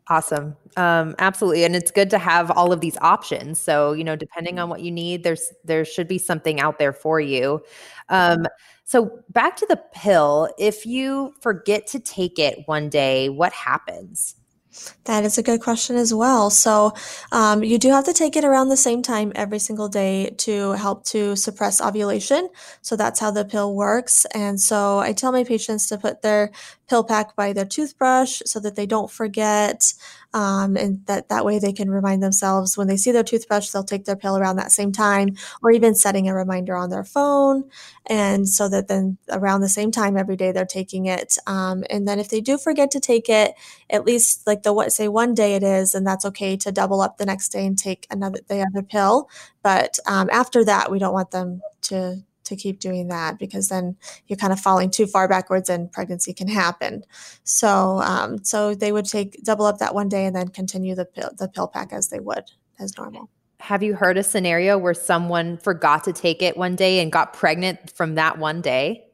Awesome. 0.07 0.55
Um, 0.77 1.15
absolutely. 1.17 1.63
And 1.65 1.75
it's 1.75 1.89
good 1.89 2.11
to 2.11 2.19
have 2.19 2.51
all 2.51 2.71
of 2.71 2.79
these 2.79 2.95
options. 3.01 3.57
So, 3.57 3.93
you 3.93 4.03
know, 4.03 4.15
depending 4.15 4.59
on 4.59 4.69
what 4.69 4.81
you 4.81 4.91
need, 4.91 5.23
there's 5.23 5.51
there 5.63 5.83
should 5.83 6.07
be 6.07 6.19
something 6.19 6.59
out 6.59 6.77
there 6.77 6.93
for 6.93 7.19
you. 7.19 7.63
Um, 8.09 8.45
so 8.83 9.19
back 9.31 9.55
to 9.57 9.65
the 9.67 9.81
pill, 9.93 10.47
if 10.59 10.85
you 10.85 11.33
forget 11.41 11.87
to 11.87 11.99
take 11.99 12.37
it 12.37 12.59
one 12.67 12.87
day, 12.87 13.29
what 13.29 13.51
happens? 13.51 14.35
That 15.05 15.23
is 15.23 15.37
a 15.37 15.43
good 15.43 15.61
question 15.61 15.95
as 15.95 16.13
well. 16.13 16.49
So, 16.49 16.93
um, 17.31 17.63
you 17.63 17.77
do 17.77 17.89
have 17.91 18.05
to 18.05 18.13
take 18.13 18.35
it 18.35 18.43
around 18.43 18.69
the 18.69 18.77
same 18.77 19.01
time 19.01 19.31
every 19.35 19.59
single 19.59 19.87
day 19.87 20.31
to 20.39 20.71
help 20.71 21.03
to 21.05 21.35
suppress 21.35 21.79
ovulation. 21.79 22.49
So, 22.81 22.95
that's 22.95 23.19
how 23.19 23.31
the 23.31 23.45
pill 23.45 23.75
works. 23.75 24.25
And 24.33 24.59
so, 24.59 24.99
I 24.99 25.13
tell 25.13 25.31
my 25.31 25.43
patients 25.43 25.87
to 25.89 25.97
put 25.97 26.21
their 26.21 26.51
pill 26.89 27.03
pack 27.03 27.35
by 27.35 27.53
their 27.53 27.65
toothbrush 27.65 28.41
so 28.45 28.59
that 28.59 28.75
they 28.75 28.85
don't 28.85 29.11
forget. 29.11 29.93
Um, 30.35 30.75
and 30.75 31.05
that, 31.05 31.29
that 31.29 31.45
way 31.45 31.59
they 31.59 31.71
can 31.71 31.89
remind 31.89 32.21
themselves 32.21 32.77
when 32.77 32.87
they 32.87 32.97
see 32.97 33.13
their 33.13 33.23
toothbrush, 33.23 33.69
they'll 33.69 33.85
take 33.85 34.03
their 34.03 34.17
pill 34.17 34.35
around 34.35 34.57
that 34.57 34.73
same 34.73 34.91
time, 34.91 35.37
or 35.63 35.71
even 35.71 35.95
setting 35.95 36.27
a 36.27 36.35
reminder 36.35 36.75
on 36.75 36.89
their 36.89 37.05
phone. 37.05 37.69
And 38.07 38.47
so 38.47 38.67
that 38.67 38.89
then 38.89 39.17
around 39.29 39.61
the 39.61 39.69
same 39.69 39.91
time 39.91 40.17
every 40.17 40.35
day 40.35 40.51
they're 40.51 40.65
taking 40.65 41.05
it. 41.05 41.37
Um, 41.47 41.85
and 41.89 42.05
then 42.05 42.19
if 42.19 42.27
they 42.27 42.41
do 42.41 42.57
forget 42.57 42.91
to 42.91 42.99
take 42.99 43.29
it, 43.29 43.53
at 43.89 44.05
least 44.05 44.45
like 44.45 44.63
the 44.63 44.73
what 44.73 44.91
say 44.91 45.07
one 45.07 45.33
day 45.33 45.55
it 45.55 45.63
is, 45.63 45.95
and 45.95 46.05
that's 46.05 46.25
okay 46.25 46.57
to 46.57 46.71
double 46.71 46.99
up 46.99 47.17
the 47.17 47.25
next 47.25 47.49
day 47.49 47.65
and 47.65 47.77
take 47.77 48.05
another 48.11 48.41
the 48.49 48.61
other 48.61 48.83
pill. 48.83 49.29
But 49.63 49.99
um, 50.05 50.29
after 50.31 50.65
that, 50.65 50.91
we 50.91 50.99
don't 50.99 51.13
want 51.13 51.31
them 51.31 51.61
to 51.83 52.23
to 52.45 52.55
keep 52.55 52.79
doing 52.79 53.07
that 53.09 53.37
because 53.37 53.69
then 53.69 53.95
you're 54.27 54.37
kind 54.37 54.53
of 54.53 54.59
falling 54.59 54.89
too 54.89 55.05
far 55.05 55.27
backwards 55.27 55.69
and 55.69 55.91
pregnancy 55.91 56.33
can 56.33 56.47
happen. 56.47 57.03
So, 57.43 58.01
um, 58.01 58.43
so 58.43 58.73
they 58.73 58.91
would 58.91 59.05
take 59.05 59.43
double 59.43 59.65
up 59.65 59.79
that 59.79 59.93
one 59.93 60.09
day 60.09 60.25
and 60.25 60.35
then 60.35 60.47
continue 60.49 60.95
the 60.95 61.05
pill, 61.05 61.31
the 61.37 61.47
pill 61.47 61.67
pack 61.67 61.91
as 61.91 62.09
they 62.09 62.19
would 62.19 62.45
as 62.79 62.97
normal. 62.97 63.29
Have 63.59 63.81
you 63.81 63.95
heard 63.95 64.17
a 64.17 64.23
scenario 64.23 64.77
where 64.77 64.93
someone 64.93 65.57
forgot 65.57 66.03
to 66.03 66.13
take 66.13 66.41
it 66.41 66.57
one 66.57 66.75
day 66.75 66.99
and 66.99 67.11
got 67.11 67.33
pregnant 67.33 67.91
from 67.95 68.15
that 68.15 68.37
one 68.37 68.61
day? 68.61 69.04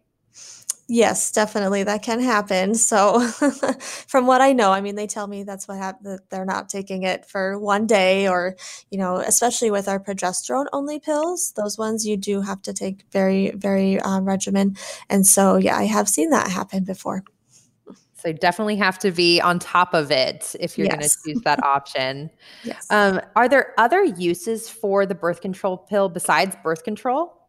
Yes, 0.94 1.32
definitely. 1.32 1.84
That 1.84 2.04
can 2.04 2.20
happen. 2.20 2.76
So, 2.76 3.22
from 4.08 4.28
what 4.28 4.42
I 4.42 4.52
know, 4.52 4.74
I 4.74 4.82
mean, 4.82 4.96
they 4.96 5.08
tell 5.08 5.26
me 5.26 5.44
that's 5.44 5.66
what 5.66 5.78
happened, 5.78 6.06
that 6.06 6.30
they're 6.30 6.44
not 6.44 6.68
taking 6.68 7.04
it 7.04 7.26
for 7.26 7.58
one 7.58 7.88
day, 7.88 8.28
or, 8.28 8.58
you 8.90 8.98
know, 8.98 9.16
especially 9.16 9.72
with 9.72 9.88
our 9.88 10.02
progesterone 10.02 10.66
only 10.74 11.00
pills, 11.00 11.54
those 11.56 11.78
ones 11.78 12.06
you 12.06 12.18
do 12.18 12.42
have 12.42 12.62
to 12.64 12.74
take 12.74 13.06
very, 13.10 13.52
very 13.52 14.02
um, 14.02 14.26
regimen. 14.26 14.76
And 15.10 15.26
so, 15.26 15.56
yeah, 15.56 15.78
I 15.78 15.86
have 15.86 16.10
seen 16.10 16.30
that 16.32 16.52
happen 16.52 16.84
before. 16.84 17.24
So 18.16 18.34
definitely 18.34 18.76
have 18.76 19.00
to 19.00 19.12
be 19.12 19.40
on 19.40 19.60
top 19.60 19.94
of 19.94 20.12
it 20.12 20.54
if 20.60 20.78
you're 20.78 20.88
yes. 20.88 20.94
going 20.94 21.10
to 21.10 21.16
choose 21.26 21.44
that 21.44 21.64
option. 21.64 22.30
yes. 22.66 22.86
Um, 22.90 23.22
are 23.38 23.48
there 23.48 23.74
other 23.78 24.04
uses 24.04 24.68
for 24.68 25.06
the 25.06 25.16
birth 25.16 25.40
control 25.40 25.78
pill 25.78 26.10
besides 26.10 26.58
birth 26.62 26.84
control? 26.84 27.41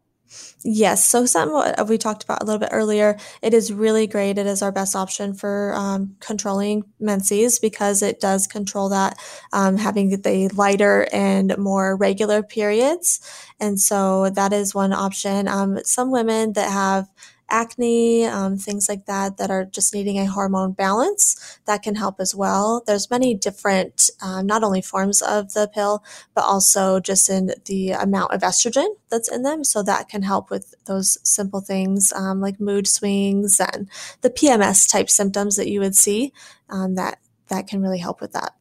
Yes. 0.63 1.03
So, 1.05 1.25
some 1.25 1.51
what 1.51 1.87
we 1.89 1.97
talked 1.97 2.23
about 2.23 2.41
a 2.41 2.45
little 2.45 2.59
bit 2.59 2.69
earlier, 2.71 3.17
it 3.41 3.53
is 3.53 3.73
really 3.73 4.07
great. 4.07 4.37
It 4.37 4.47
is 4.47 4.61
our 4.61 4.71
best 4.71 4.95
option 4.95 5.33
for 5.33 5.73
um, 5.75 6.15
controlling 6.21 6.83
menses 6.99 7.59
because 7.59 8.01
it 8.01 8.21
does 8.21 8.47
control 8.47 8.89
that, 8.89 9.17
um, 9.51 9.75
having 9.77 10.09
the 10.21 10.47
lighter 10.49 11.07
and 11.11 11.57
more 11.57 11.97
regular 11.97 12.43
periods. 12.43 13.19
And 13.59 13.79
so, 13.79 14.29
that 14.29 14.53
is 14.53 14.73
one 14.73 14.93
option. 14.93 15.47
Um, 15.49 15.79
some 15.83 16.11
women 16.11 16.53
that 16.53 16.71
have 16.71 17.07
acne, 17.53 18.25
um, 18.25 18.57
things 18.57 18.89
like 18.89 19.05
that, 19.05 19.37
that 19.37 19.51
are 19.51 19.63
just 19.63 19.93
needing 19.93 20.17
a 20.17 20.25
hormone 20.25 20.71
balance, 20.71 21.59
that 21.65 21.83
can 21.83 21.95
help 21.95 22.19
as 22.19 22.33
well. 22.33 22.83
There's 22.85 23.11
many 23.11 23.35
different, 23.35 24.09
um, 24.21 24.47
not 24.47 24.63
only 24.63 24.81
forms 24.81 25.21
of 25.21 25.53
the 25.53 25.69
pill, 25.73 26.03
but 26.33 26.43
also 26.43 26.99
just 26.99 27.29
in 27.29 27.51
the 27.65 27.91
amount 27.91 28.33
of 28.33 28.41
estrogen 28.41 28.87
that's 29.09 29.31
in 29.31 29.43
them. 29.43 29.63
So 29.63 29.83
that 29.83 30.09
can 30.09 30.23
help 30.23 30.49
with 30.49 30.73
those 30.85 31.17
simple 31.23 31.61
things 31.61 32.11
um, 32.13 32.41
like 32.41 32.59
mood 32.59 32.87
swings 32.87 33.59
and 33.59 33.87
the 34.21 34.31
PMS 34.31 34.91
type 34.91 35.09
symptoms 35.09 35.55
that 35.55 35.69
you 35.69 35.79
would 35.79 35.95
see. 35.95 36.33
Um, 36.69 36.95
that 36.95 37.19
that 37.49 37.67
can 37.67 37.81
really 37.81 37.99
help 37.99 38.19
with 38.19 38.33
that. 38.33 38.55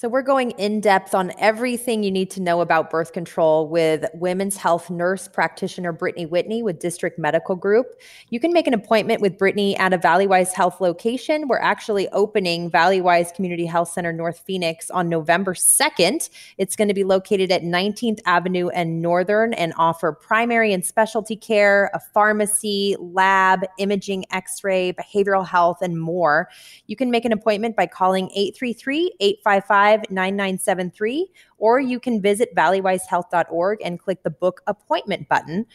So, 0.00 0.08
we're 0.08 0.22
going 0.22 0.52
in 0.52 0.80
depth 0.80 1.14
on 1.14 1.30
everything 1.38 2.02
you 2.02 2.10
need 2.10 2.30
to 2.30 2.40
know 2.40 2.62
about 2.62 2.88
birth 2.88 3.12
control 3.12 3.68
with 3.68 4.06
women's 4.14 4.56
health 4.56 4.88
nurse 4.88 5.28
practitioner 5.28 5.92
Brittany 5.92 6.24
Whitney 6.24 6.62
with 6.62 6.78
District 6.78 7.18
Medical 7.18 7.54
Group. 7.54 8.00
You 8.30 8.40
can 8.40 8.50
make 8.50 8.66
an 8.66 8.72
appointment 8.72 9.20
with 9.20 9.36
Brittany 9.36 9.76
at 9.76 9.92
a 9.92 9.98
Valleywise 9.98 10.54
Health 10.54 10.80
location. 10.80 11.48
We're 11.48 11.58
actually 11.58 12.08
opening 12.12 12.70
Valleywise 12.70 13.34
Community 13.34 13.66
Health 13.66 13.90
Center 13.90 14.10
North 14.10 14.38
Phoenix 14.38 14.88
on 14.88 15.10
November 15.10 15.52
2nd. 15.52 16.30
It's 16.56 16.76
going 16.76 16.88
to 16.88 16.94
be 16.94 17.04
located 17.04 17.52
at 17.52 17.60
19th 17.60 18.20
Avenue 18.24 18.68
and 18.70 19.02
Northern 19.02 19.52
and 19.52 19.74
offer 19.76 20.12
primary 20.12 20.72
and 20.72 20.82
specialty 20.82 21.36
care, 21.36 21.90
a 21.92 22.00
pharmacy, 22.00 22.96
lab, 22.98 23.66
imaging, 23.76 24.24
x 24.32 24.64
ray, 24.64 24.94
behavioral 24.94 25.46
health, 25.46 25.82
and 25.82 26.00
more. 26.00 26.48
You 26.86 26.96
can 26.96 27.10
make 27.10 27.26
an 27.26 27.32
appointment 27.32 27.76
by 27.76 27.84
calling 27.84 28.30
833 28.34 29.12
855 29.20 29.89
9973, 30.10 31.30
or 31.58 31.80
you 31.80 32.00
can 32.00 32.20
visit 32.20 32.54
valleywisehealth.org 32.54 33.78
and 33.84 33.98
click 33.98 34.22
the 34.22 34.30
book 34.30 34.62
appointment 34.66 35.28
button. 35.28 35.66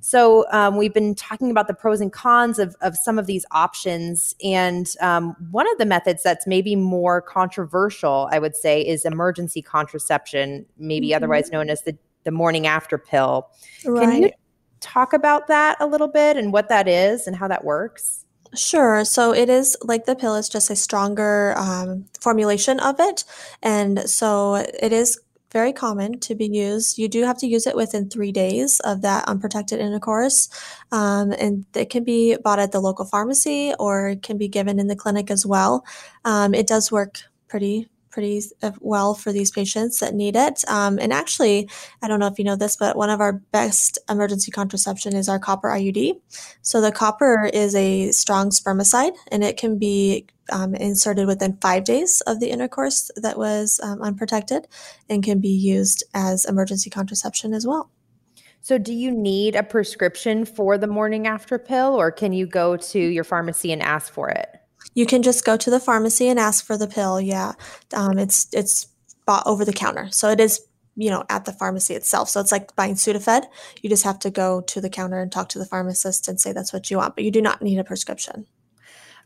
So, 0.00 0.46
um, 0.50 0.76
we've 0.76 0.92
been 0.92 1.14
talking 1.14 1.50
about 1.50 1.68
the 1.68 1.74
pros 1.74 2.00
and 2.00 2.12
cons 2.12 2.58
of, 2.58 2.74
of 2.80 2.96
some 2.96 3.18
of 3.18 3.26
these 3.26 3.46
options. 3.52 4.34
And 4.42 4.92
um, 5.00 5.36
one 5.50 5.70
of 5.70 5.78
the 5.78 5.86
methods 5.86 6.22
that's 6.24 6.46
maybe 6.46 6.74
more 6.74 7.22
controversial, 7.22 8.28
I 8.32 8.38
would 8.40 8.56
say, 8.56 8.82
is 8.82 9.04
emergency 9.04 9.62
contraception, 9.62 10.66
maybe 10.76 11.08
mm-hmm. 11.08 11.16
otherwise 11.16 11.52
known 11.52 11.70
as 11.70 11.82
the, 11.82 11.96
the 12.24 12.32
morning 12.32 12.66
after 12.66 12.98
pill. 12.98 13.48
Right. 13.84 14.02
Can 14.02 14.22
you 14.22 14.30
talk 14.80 15.12
about 15.12 15.46
that 15.46 15.76
a 15.80 15.86
little 15.86 16.08
bit 16.08 16.36
and 16.36 16.52
what 16.52 16.68
that 16.68 16.88
is 16.88 17.26
and 17.26 17.36
how 17.36 17.48
that 17.48 17.64
works? 17.64 18.21
Sure. 18.54 19.04
So 19.04 19.32
it 19.32 19.48
is 19.48 19.76
like 19.82 20.04
the 20.04 20.14
pill 20.14 20.34
is 20.34 20.48
just 20.48 20.70
a 20.70 20.76
stronger 20.76 21.54
um, 21.56 22.04
formulation 22.20 22.80
of 22.80 22.96
it. 23.00 23.24
And 23.62 24.00
so 24.10 24.56
it 24.56 24.92
is 24.92 25.18
very 25.50 25.72
common 25.72 26.18
to 26.20 26.34
be 26.34 26.46
used. 26.46 26.98
You 26.98 27.08
do 27.08 27.24
have 27.24 27.38
to 27.38 27.46
use 27.46 27.66
it 27.66 27.76
within 27.76 28.08
three 28.10 28.32
days 28.32 28.80
of 28.80 29.02
that 29.02 29.26
unprotected 29.28 29.80
intercourse. 29.80 30.48
Um, 30.92 31.32
and 31.38 31.64
it 31.74 31.88
can 31.90 32.04
be 32.04 32.36
bought 32.42 32.58
at 32.58 32.72
the 32.72 32.80
local 32.80 33.06
pharmacy 33.06 33.72
or 33.78 34.10
it 34.10 34.22
can 34.22 34.36
be 34.36 34.48
given 34.48 34.78
in 34.78 34.86
the 34.86 34.96
clinic 34.96 35.30
as 35.30 35.46
well. 35.46 35.84
Um, 36.24 36.54
it 36.54 36.66
does 36.66 36.92
work 36.92 37.20
pretty 37.48 37.88
pretty 38.12 38.42
uh, 38.62 38.70
well 38.80 39.14
for 39.14 39.32
these 39.32 39.50
patients 39.50 39.98
that 39.98 40.14
need 40.14 40.36
it. 40.36 40.62
Um, 40.68 40.98
and 40.98 41.12
actually, 41.12 41.68
I 42.02 42.08
don't 42.08 42.20
know 42.20 42.26
if 42.26 42.38
you 42.38 42.44
know 42.44 42.56
this, 42.56 42.76
but 42.76 42.96
one 42.96 43.10
of 43.10 43.20
our 43.20 43.32
best 43.32 43.98
emergency 44.08 44.52
contraception 44.52 45.16
is 45.16 45.28
our 45.28 45.38
copper 45.38 45.68
IUD. 45.68 46.20
So 46.60 46.80
the 46.80 46.92
copper 46.92 47.50
is 47.52 47.74
a 47.74 48.12
strong 48.12 48.50
spermicide, 48.50 49.16
and 49.30 49.42
it 49.42 49.56
can 49.56 49.78
be 49.78 50.26
um, 50.52 50.74
inserted 50.74 51.26
within 51.26 51.58
five 51.60 51.84
days 51.84 52.20
of 52.26 52.38
the 52.38 52.50
intercourse 52.50 53.10
that 53.16 53.38
was 53.38 53.80
um, 53.82 54.02
unprotected, 54.02 54.68
and 55.08 55.22
can 55.22 55.40
be 55.40 55.48
used 55.48 56.04
as 56.14 56.44
emergency 56.44 56.90
contraception 56.90 57.54
as 57.54 57.66
well. 57.66 57.90
So, 58.60 58.78
do 58.78 58.92
you 58.92 59.10
need 59.10 59.56
a 59.56 59.64
prescription 59.64 60.44
for 60.44 60.78
the 60.78 60.86
morning 60.86 61.26
after 61.26 61.58
pill, 61.58 61.94
or 61.94 62.12
can 62.12 62.32
you 62.32 62.46
go 62.46 62.76
to 62.76 62.98
your 62.98 63.24
pharmacy 63.24 63.72
and 63.72 63.82
ask 63.82 64.12
for 64.12 64.28
it? 64.28 64.61
You 64.94 65.06
can 65.06 65.22
just 65.22 65.44
go 65.44 65.56
to 65.56 65.70
the 65.70 65.80
pharmacy 65.80 66.28
and 66.28 66.38
ask 66.38 66.64
for 66.64 66.76
the 66.76 66.88
pill. 66.88 67.20
Yeah, 67.20 67.52
um, 67.94 68.18
it's 68.18 68.48
it's 68.52 68.86
bought 69.26 69.46
over 69.46 69.64
the 69.64 69.72
counter, 69.72 70.08
so 70.10 70.30
it 70.30 70.40
is 70.40 70.60
you 70.96 71.10
know 71.10 71.24
at 71.28 71.44
the 71.44 71.52
pharmacy 71.52 71.94
itself. 71.94 72.28
So 72.28 72.40
it's 72.40 72.52
like 72.52 72.74
buying 72.76 72.94
Sudafed. 72.94 73.44
You 73.82 73.90
just 73.90 74.04
have 74.04 74.18
to 74.20 74.30
go 74.30 74.60
to 74.62 74.80
the 74.80 74.90
counter 74.90 75.20
and 75.20 75.30
talk 75.30 75.48
to 75.50 75.58
the 75.58 75.66
pharmacist 75.66 76.28
and 76.28 76.40
say 76.40 76.52
that's 76.52 76.72
what 76.72 76.90
you 76.90 76.98
want, 76.98 77.14
but 77.14 77.24
you 77.24 77.30
do 77.30 77.42
not 77.42 77.62
need 77.62 77.78
a 77.78 77.84
prescription. 77.84 78.46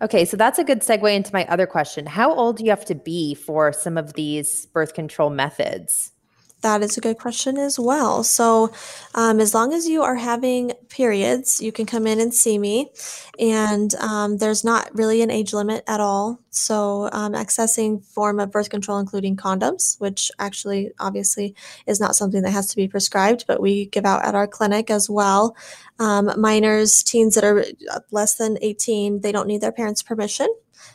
Okay, 0.03 0.27
so 0.27 0.37
that's 0.37 0.59
a 0.59 0.65
good 0.65 0.81
segue 0.81 1.15
into 1.15 1.31
my 1.33 1.47
other 1.47 1.67
question. 1.67 2.05
How 2.05 2.33
old 2.35 2.59
do 2.59 2.65
you 2.65 2.71
have 2.71 2.85
to 2.87 2.95
be 2.95 3.35
for 3.35 3.73
some 3.73 3.97
of 3.97 4.13
these 4.13 4.67
birth 4.67 4.93
control 4.93 5.31
methods? 5.31 6.13
That 6.63 6.83
is 6.83 6.97
a 6.97 7.03
good 7.03 7.19
question 7.19 7.59
as 7.59 7.79
well. 7.79 8.25
So, 8.25 8.73
um, 9.15 9.41
as 9.41 9.55
long 9.55 9.75
as 9.75 9.87
you 9.87 10.03
are 10.03 10.17
having 10.17 10.73
periods, 10.89 11.61
you 11.61 11.71
can 11.71 11.85
come 11.85 12.07
in 12.07 12.19
and 12.19 12.33
see 12.33 12.59
me, 12.59 12.91
and 13.39 13.95
um, 13.97 14.39
there's 14.39 14.65
not 14.65 14.89
really 14.95 15.21
an 15.21 15.31
age 15.31 15.53
limit 15.53 15.85
at 15.87 16.01
all. 16.01 16.41
So, 16.49 17.11
um, 17.13 17.35
accessing 17.35 18.03
form 18.07 18.41
of 18.41 18.51
birth 18.51 18.71
control, 18.71 18.99
including 18.99 19.37
condoms, 19.37 20.01
which 20.01 20.31
actually 20.39 20.93
obviously 20.99 21.55
is 21.87 22.01
not 22.01 22.17
something 22.17 22.43
that 22.43 22.53
has 22.53 22.69
to 22.69 22.77
be 22.77 22.89
prescribed, 22.89 23.45
but 23.47 23.61
we 23.61 23.87
give 23.87 24.07
out 24.07 24.25
at 24.25 24.35
our 24.35 24.47
clinic 24.49 24.91
as 24.91 25.11
well. 25.11 25.55
Um, 25.99 26.33
minors, 26.41 27.03
teens 27.03 27.35
that 27.35 27.45
are 27.45 27.67
less 28.11 28.37
than 28.37 28.57
18, 28.63 29.21
they 29.21 29.31
don't 29.31 29.47
need 29.47 29.61
their 29.61 29.73
parents' 29.73 30.03
permission 30.03 30.49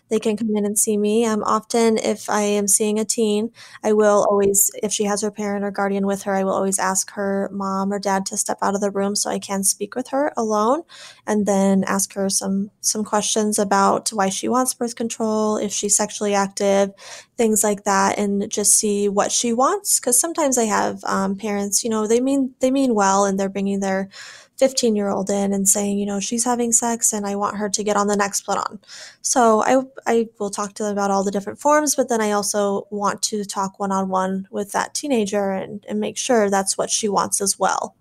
they 0.09 0.19
can 0.19 0.37
come 0.37 0.49
in 0.55 0.65
and 0.65 0.77
see 0.77 0.97
me. 0.97 1.25
Um, 1.25 1.43
often, 1.43 1.97
if 1.97 2.29
I 2.29 2.41
am 2.41 2.67
seeing 2.67 2.99
a 2.99 3.05
teen, 3.05 3.51
I 3.83 3.93
will 3.93 4.25
always, 4.29 4.71
if 4.83 4.91
she 4.91 5.05
has 5.05 5.21
her 5.21 5.31
parent 5.31 5.63
or 5.63 5.71
guardian 5.71 6.05
with 6.05 6.23
her, 6.23 6.35
I 6.35 6.43
will 6.43 6.53
always 6.53 6.79
ask 6.79 7.11
her 7.11 7.49
mom 7.51 7.91
or 7.93 7.99
dad 7.99 8.25
to 8.27 8.37
step 8.37 8.57
out 8.61 8.75
of 8.75 8.81
the 8.81 8.91
room 8.91 9.15
so 9.15 9.29
I 9.29 9.39
can 9.39 9.63
speak 9.63 9.95
with 9.95 10.09
her 10.09 10.33
alone, 10.37 10.83
and 11.27 11.45
then 11.45 11.83
ask 11.85 12.13
her 12.13 12.29
some 12.29 12.71
some 12.81 13.03
questions 13.03 13.57
about 13.59 14.09
why 14.09 14.29
she 14.29 14.47
wants 14.47 14.73
birth 14.73 14.95
control, 14.95 15.57
if 15.57 15.71
she's 15.71 15.95
sexually 15.95 16.33
active, 16.35 16.91
things 17.37 17.63
like 17.63 17.83
that, 17.85 18.17
and 18.17 18.49
just 18.51 18.73
see 18.73 19.09
what 19.09 19.31
she 19.31 19.53
wants. 19.53 19.99
Because 19.99 20.19
sometimes 20.19 20.57
I 20.57 20.65
have 20.65 21.03
um, 21.05 21.35
parents, 21.35 21.83
you 21.83 21.89
know, 21.89 22.07
they 22.07 22.19
mean 22.21 22.53
they 22.59 22.71
mean 22.71 22.93
well, 22.95 23.25
and 23.25 23.39
they're 23.39 23.49
bringing 23.49 23.79
their 23.79 24.09
15 24.61 24.95
year 24.95 25.09
old 25.09 25.27
in 25.31 25.53
and 25.53 25.67
saying, 25.67 25.97
you 25.97 26.05
know, 26.05 26.19
she's 26.19 26.45
having 26.45 26.71
sex 26.71 27.13
and 27.13 27.25
I 27.25 27.35
want 27.35 27.57
her 27.57 27.67
to 27.67 27.83
get 27.83 27.97
on 27.97 28.05
the 28.05 28.13
Nexplanon. 28.13 28.77
So 29.23 29.63
I, 29.63 29.81
I 30.05 30.27
will 30.37 30.51
talk 30.51 30.75
to 30.75 30.83
them 30.83 30.91
about 30.91 31.09
all 31.09 31.23
the 31.23 31.31
different 31.31 31.59
forms, 31.59 31.95
but 31.95 32.09
then 32.09 32.21
I 32.21 32.29
also 32.33 32.85
want 32.91 33.23
to 33.23 33.43
talk 33.43 33.79
one 33.79 33.91
on 33.91 34.09
one 34.09 34.47
with 34.51 34.71
that 34.73 34.93
teenager 34.93 35.49
and, 35.49 35.83
and 35.89 35.99
make 35.99 36.15
sure 36.15 36.47
that's 36.51 36.77
what 36.77 36.91
she 36.91 37.09
wants 37.09 37.41
as 37.41 37.57
well. 37.57 37.95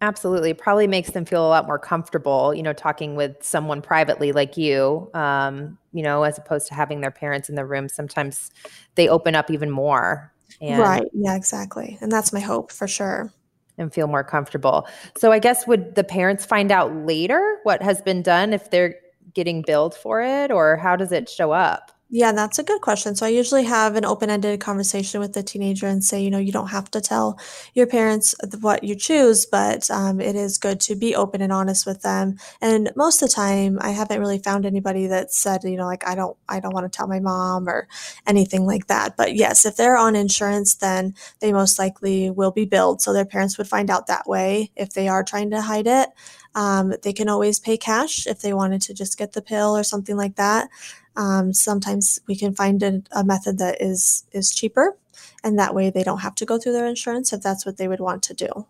Absolutely. 0.00 0.54
Probably 0.54 0.86
makes 0.86 1.10
them 1.10 1.24
feel 1.24 1.44
a 1.44 1.50
lot 1.50 1.66
more 1.66 1.80
comfortable, 1.80 2.54
you 2.54 2.62
know, 2.62 2.72
talking 2.72 3.16
with 3.16 3.42
someone 3.42 3.82
privately 3.82 4.30
like 4.30 4.56
you, 4.56 5.10
um, 5.14 5.78
you 5.92 6.04
know, 6.04 6.22
as 6.22 6.38
opposed 6.38 6.68
to 6.68 6.74
having 6.74 7.00
their 7.00 7.10
parents 7.10 7.48
in 7.48 7.56
the 7.56 7.66
room. 7.66 7.88
Sometimes 7.88 8.52
they 8.94 9.08
open 9.08 9.34
up 9.34 9.50
even 9.50 9.68
more. 9.68 10.32
And- 10.60 10.80
right. 10.80 11.08
Yeah, 11.12 11.34
exactly. 11.34 11.98
And 12.00 12.12
that's 12.12 12.32
my 12.32 12.38
hope 12.40 12.70
for 12.70 12.86
sure 12.86 13.32
and 13.78 13.92
feel 13.92 14.06
more 14.06 14.24
comfortable. 14.24 14.86
So 15.16 15.32
I 15.32 15.38
guess 15.38 15.66
would 15.66 15.94
the 15.94 16.04
parents 16.04 16.44
find 16.44 16.70
out 16.70 16.94
later 16.94 17.58
what 17.62 17.82
has 17.82 18.02
been 18.02 18.22
done 18.22 18.52
if 18.52 18.70
they're 18.70 18.96
getting 19.34 19.62
billed 19.62 19.94
for 19.94 20.20
it 20.20 20.50
or 20.50 20.76
how 20.76 20.96
does 20.96 21.12
it 21.12 21.28
show 21.28 21.52
up? 21.52 21.92
Yeah, 22.14 22.32
that's 22.32 22.58
a 22.58 22.62
good 22.62 22.82
question. 22.82 23.16
So 23.16 23.24
I 23.24 23.30
usually 23.30 23.64
have 23.64 23.96
an 23.96 24.04
open-ended 24.04 24.60
conversation 24.60 25.18
with 25.18 25.32
the 25.32 25.42
teenager 25.42 25.86
and 25.86 26.04
say, 26.04 26.22
you 26.22 26.30
know, 26.30 26.36
you 26.36 26.52
don't 26.52 26.68
have 26.68 26.90
to 26.90 27.00
tell 27.00 27.40
your 27.72 27.86
parents 27.86 28.34
what 28.60 28.84
you 28.84 28.94
choose, 28.94 29.46
but 29.46 29.90
um, 29.90 30.20
it 30.20 30.36
is 30.36 30.58
good 30.58 30.78
to 30.80 30.94
be 30.94 31.16
open 31.16 31.40
and 31.40 31.50
honest 31.54 31.86
with 31.86 32.02
them. 32.02 32.36
And 32.60 32.92
most 32.96 33.22
of 33.22 33.30
the 33.30 33.34
time, 33.34 33.78
I 33.80 33.92
haven't 33.92 34.20
really 34.20 34.38
found 34.38 34.66
anybody 34.66 35.06
that 35.06 35.32
said, 35.32 35.64
you 35.64 35.78
know, 35.78 35.86
like 35.86 36.06
I 36.06 36.14
don't, 36.14 36.36
I 36.50 36.60
don't 36.60 36.74
want 36.74 36.84
to 36.84 36.94
tell 36.94 37.08
my 37.08 37.18
mom 37.18 37.66
or 37.66 37.88
anything 38.26 38.66
like 38.66 38.88
that. 38.88 39.16
But 39.16 39.34
yes, 39.34 39.64
if 39.64 39.76
they're 39.76 39.96
on 39.96 40.14
insurance, 40.14 40.74
then 40.74 41.14
they 41.40 41.50
most 41.50 41.78
likely 41.78 42.28
will 42.28 42.50
be 42.50 42.66
billed. 42.66 43.00
So 43.00 43.14
their 43.14 43.24
parents 43.24 43.56
would 43.56 43.68
find 43.68 43.88
out 43.88 44.08
that 44.08 44.26
way 44.28 44.70
if 44.76 44.90
they 44.92 45.08
are 45.08 45.24
trying 45.24 45.48
to 45.52 45.62
hide 45.62 45.86
it. 45.86 46.10
Um, 46.54 46.94
they 47.02 47.12
can 47.12 47.28
always 47.28 47.58
pay 47.58 47.76
cash 47.76 48.26
if 48.26 48.40
they 48.40 48.52
wanted 48.52 48.82
to 48.82 48.94
just 48.94 49.18
get 49.18 49.32
the 49.32 49.42
pill 49.42 49.76
or 49.76 49.82
something 49.82 50.16
like 50.16 50.36
that. 50.36 50.68
Um, 51.16 51.52
sometimes 51.52 52.20
we 52.26 52.36
can 52.36 52.54
find 52.54 52.82
a, 52.82 53.02
a 53.12 53.24
method 53.24 53.58
that 53.58 53.80
is 53.80 54.24
is 54.32 54.54
cheaper, 54.54 54.96
and 55.44 55.58
that 55.58 55.74
way 55.74 55.90
they 55.90 56.02
don't 56.02 56.20
have 56.20 56.34
to 56.36 56.46
go 56.46 56.58
through 56.58 56.72
their 56.72 56.86
insurance 56.86 57.32
if 57.32 57.42
that's 57.42 57.66
what 57.66 57.76
they 57.76 57.88
would 57.88 58.00
want 58.00 58.22
to 58.24 58.34
do. 58.34 58.66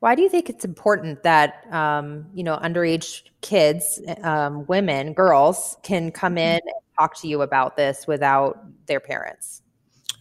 Why 0.00 0.14
do 0.14 0.22
you 0.22 0.28
think 0.28 0.50
it's 0.50 0.64
important 0.64 1.22
that 1.22 1.64
um, 1.72 2.26
you 2.34 2.44
know 2.44 2.56
underage 2.56 3.22
kids, 3.40 4.00
um, 4.22 4.66
women, 4.66 5.12
girls 5.12 5.76
can 5.82 6.10
come 6.10 6.32
mm-hmm. 6.32 6.38
in 6.38 6.60
and 6.64 6.82
talk 6.98 7.16
to 7.20 7.28
you 7.28 7.42
about 7.42 7.76
this 7.76 8.06
without 8.06 8.64
their 8.86 9.00
parents? 9.00 9.62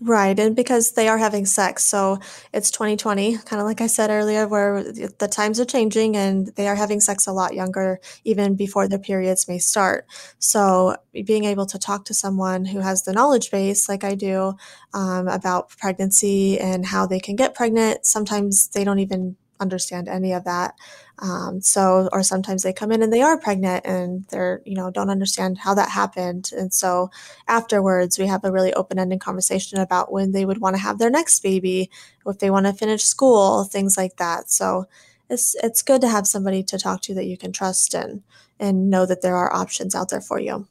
Right. 0.02 0.38
And 0.38 0.56
because 0.56 0.92
they 0.92 1.08
are 1.08 1.18
having 1.18 1.46
sex. 1.46 1.86
So 1.86 2.20
it's 2.54 2.70
2020, 2.70 3.38
kind 3.38 3.62
of 3.62 3.66
like 3.66 3.80
I 3.80 3.88
said 3.88 4.10
earlier, 4.10 4.46
where 4.48 4.84
the 4.84 5.28
times 5.32 5.60
are 5.60 5.66
changing 5.66 6.18
and 6.18 6.48
they 6.56 6.68
are 6.68 6.76
having 6.76 7.00
sex 7.00 7.28
a 7.28 7.32
lot 7.32 7.54
younger, 7.54 8.00
even 8.26 8.56
before 8.56 8.88
their 8.90 9.00
periods 9.00 9.48
may 9.48 9.58
start. 9.58 10.06
So 10.38 10.98
being 11.26 11.46
able 11.46 11.66
to 11.68 11.80
talk 11.80 12.04
to 12.06 12.14
someone 12.14 12.66
who 12.66 12.80
has 12.80 13.04
the 13.04 13.14
knowledge 13.14 13.52
base, 13.52 13.88
like 13.88 14.04
I 14.04 14.16
do, 14.16 14.54
um, 14.94 15.30
about 15.30 15.70
pregnancy 15.70 16.60
and 16.60 16.86
how 16.86 17.06
they 17.06 17.20
can 17.20 17.38
get 17.38 17.56
pregnant, 17.56 18.06
sometimes 18.06 18.68
they 18.70 18.84
don't 18.84 19.00
even 19.00 19.38
understand 19.60 20.08
any 20.08 20.34
of 20.34 20.44
that. 20.46 20.76
Um, 21.20 21.62
so, 21.62 22.10
or 22.12 22.24
sometimes 22.24 22.64
they 22.64 22.74
come 22.74 22.92
in 22.92 23.02
and 23.02 23.12
they 23.12 23.22
are 23.22 23.40
pregnant 23.40 23.86
and 23.86 24.26
they're, 24.30 24.62
you 24.66 24.76
know, 24.76 24.92
don't 24.92 25.10
understand 25.10 25.58
how 25.58 25.74
that 25.76 25.90
happened. 25.90 26.52
And 26.58 26.74
so 26.74 27.10
afterwards, 27.48 28.20
we 28.20 28.28
have 28.28 28.44
a 28.44 28.52
really 28.52 28.74
open 28.74 29.00
ended 29.00 29.22
conversation 29.22 29.80
about 29.80 30.12
when 30.12 30.32
they 30.32 30.46
would 30.46 30.60
want 30.60 30.76
to 30.76 30.82
have 30.82 31.00
their 31.00 31.10
next 31.10 31.42
baby, 31.42 31.90
if 32.26 32.40
they 32.40 32.50
want 32.50 32.66
to 32.66 32.74
finish 32.74 33.04
school, 33.04 33.64
things 33.64 33.98
like 33.98 34.18
that. 34.18 34.52
So 34.52 34.86
it's, 35.30 35.56
it's 35.64 35.82
good 35.82 36.02
to 36.02 36.10
have 36.10 36.28
somebody 36.28 36.62
to 36.64 36.78
talk 36.78 37.02
to 37.04 37.14
that 37.16 37.26
you 37.26 37.38
can 37.38 37.52
trust 37.52 37.94
and, 37.94 38.24
and 38.60 38.90
know 38.90 39.06
that 39.06 39.22
there 39.22 39.36
are 39.36 39.54
options 39.54 39.96
out 39.96 40.10
there 40.10 40.22
for 40.22 40.40
you. 40.40 40.68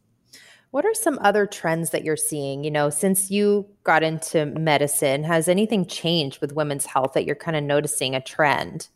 What 0.75 0.85
are 0.85 0.93
some 0.93 1.21
other 1.23 1.47
trends 1.47 1.91
that 1.91 2.03
you're 2.03 2.17
seeing? 2.17 2.65
You 2.65 2.71
know, 2.73 2.91
since 2.91 3.31
you 3.31 3.69
got 3.85 4.03
into 4.03 4.47
medicine, 4.47 5.23
has 5.23 5.47
anything 5.47 5.87
changed 5.87 6.41
with 6.41 6.51
women's 6.51 6.85
health 6.85 7.13
that 7.13 7.25
you're 7.25 7.37
kind 7.37 7.57
of 7.57 7.63
noticing 7.63 8.17
a 8.17 8.21
trend? 8.21 8.89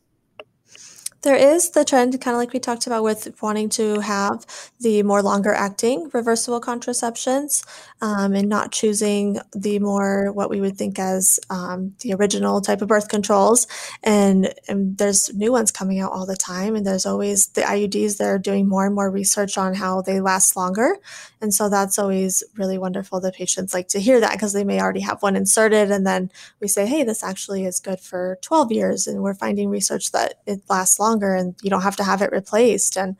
There 1.22 1.36
is 1.36 1.70
the 1.70 1.84
trend, 1.84 2.20
kind 2.20 2.34
of 2.34 2.38
like 2.38 2.52
we 2.52 2.60
talked 2.60 2.86
about, 2.86 3.02
with 3.02 3.42
wanting 3.42 3.68
to 3.70 3.98
have 4.00 4.46
the 4.78 5.02
more 5.02 5.20
longer 5.20 5.52
acting 5.52 6.10
reversible 6.12 6.60
contraceptions 6.60 7.64
um, 8.00 8.34
and 8.34 8.48
not 8.48 8.70
choosing 8.70 9.40
the 9.52 9.80
more 9.80 10.30
what 10.32 10.48
we 10.48 10.60
would 10.60 10.76
think 10.76 10.98
as 10.98 11.40
um, 11.50 11.94
the 12.00 12.14
original 12.14 12.60
type 12.60 12.82
of 12.82 12.88
birth 12.88 13.08
controls. 13.08 13.66
And, 14.04 14.54
and, 14.68 14.96
there's 14.96 15.34
new 15.34 15.50
ones 15.50 15.72
coming 15.72 15.98
out 15.98 16.12
all 16.12 16.24
the 16.24 16.36
time. 16.36 16.76
And 16.76 16.86
there's 16.86 17.06
always 17.06 17.48
the 17.48 17.62
IUDs, 17.62 18.16
they're 18.16 18.38
doing 18.38 18.68
more 18.68 18.86
and 18.86 18.94
more 18.94 19.10
research 19.10 19.58
on 19.58 19.74
how 19.74 20.02
they 20.02 20.20
last 20.20 20.56
longer. 20.56 20.98
And 21.40 21.55
so 21.55 21.68
that's 21.68 21.98
always 21.98 22.42
really 22.57 22.79
wonderful. 22.79 23.20
The 23.20 23.33
patients 23.33 23.72
like 23.74 23.88
to 23.88 24.01
hear 24.01 24.20
that 24.20 24.33
because 24.33 24.53
they 24.53 24.64
may 24.64 24.81
already 24.81 25.01
have 25.01 25.22
one 25.22 25.37
inserted. 25.37 25.90
And 25.90 26.07
then 26.07 26.31
we 26.61 26.68
say, 26.68 26.87
hey, 26.87 27.05
this 27.05 27.22
actually 27.22 27.64
is 27.64 27.81
good 27.81 28.01
for 28.01 28.38
12 28.42 28.72
years. 28.72 29.07
And 29.07 29.22
we're 29.22 29.35
finding 29.35 29.68
research 29.68 30.12
that 30.12 30.35
it 30.46 30.62
lasts 30.68 30.98
longer 30.98 31.35
and 31.35 31.55
you 31.62 31.70
don't 31.70 31.83
have 31.83 31.96
to 31.96 32.05
have 32.05 32.22
it 32.22 32.33
replaced. 32.33 32.96
And 32.96 33.16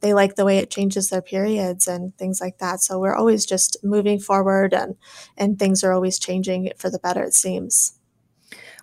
they 0.00 0.14
like 0.14 0.34
the 0.34 0.44
way 0.44 0.58
it 0.58 0.70
changes 0.70 1.08
their 1.08 1.22
periods 1.22 1.86
and 1.86 2.16
things 2.18 2.40
like 2.40 2.58
that. 2.58 2.80
So 2.80 2.98
we're 2.98 3.14
always 3.14 3.46
just 3.46 3.76
moving 3.82 4.18
forward 4.18 4.74
and, 4.74 4.96
and 5.38 5.58
things 5.58 5.82
are 5.84 5.92
always 5.92 6.18
changing 6.18 6.72
for 6.76 6.90
the 6.90 6.98
better, 6.98 7.22
it 7.22 7.34
seems. 7.34 7.98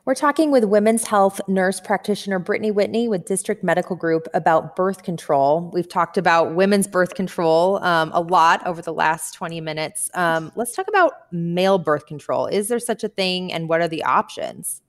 We're 0.06 0.16
talking 0.16 0.50
with 0.50 0.64
women's 0.64 1.06
health 1.06 1.42
nurse 1.48 1.82
practitioner 1.82 2.40
Brittany 2.40 2.72
Whitney 2.72 3.08
with 3.10 3.26
District 3.26 3.64
Medical 3.64 3.96
Group 3.96 4.28
about 4.34 4.76
birth 4.76 5.04
control. 5.04 5.70
We've 5.74 5.90
talked 5.90 6.18
about 6.18 6.56
women's 6.56 6.88
birth 6.88 7.16
control 7.16 7.84
um, 7.84 8.10
a 8.14 8.22
lot 8.22 8.66
over 8.66 8.82
the 8.82 8.94
last 8.94 9.34
20 9.34 9.60
minutes. 9.60 10.10
Um, 10.14 10.52
let's 10.56 10.74
talk 10.74 10.88
about 10.88 11.12
male 11.32 11.78
birth 11.78 12.06
control. 12.06 12.48
Is 12.48 12.70
there 12.70 12.80
such 12.80 13.04
a 13.04 13.10
thing, 13.10 13.52
and 13.52 13.68
what 13.68 13.82
are 13.82 13.90
the 13.90 14.04
options? 14.04 14.82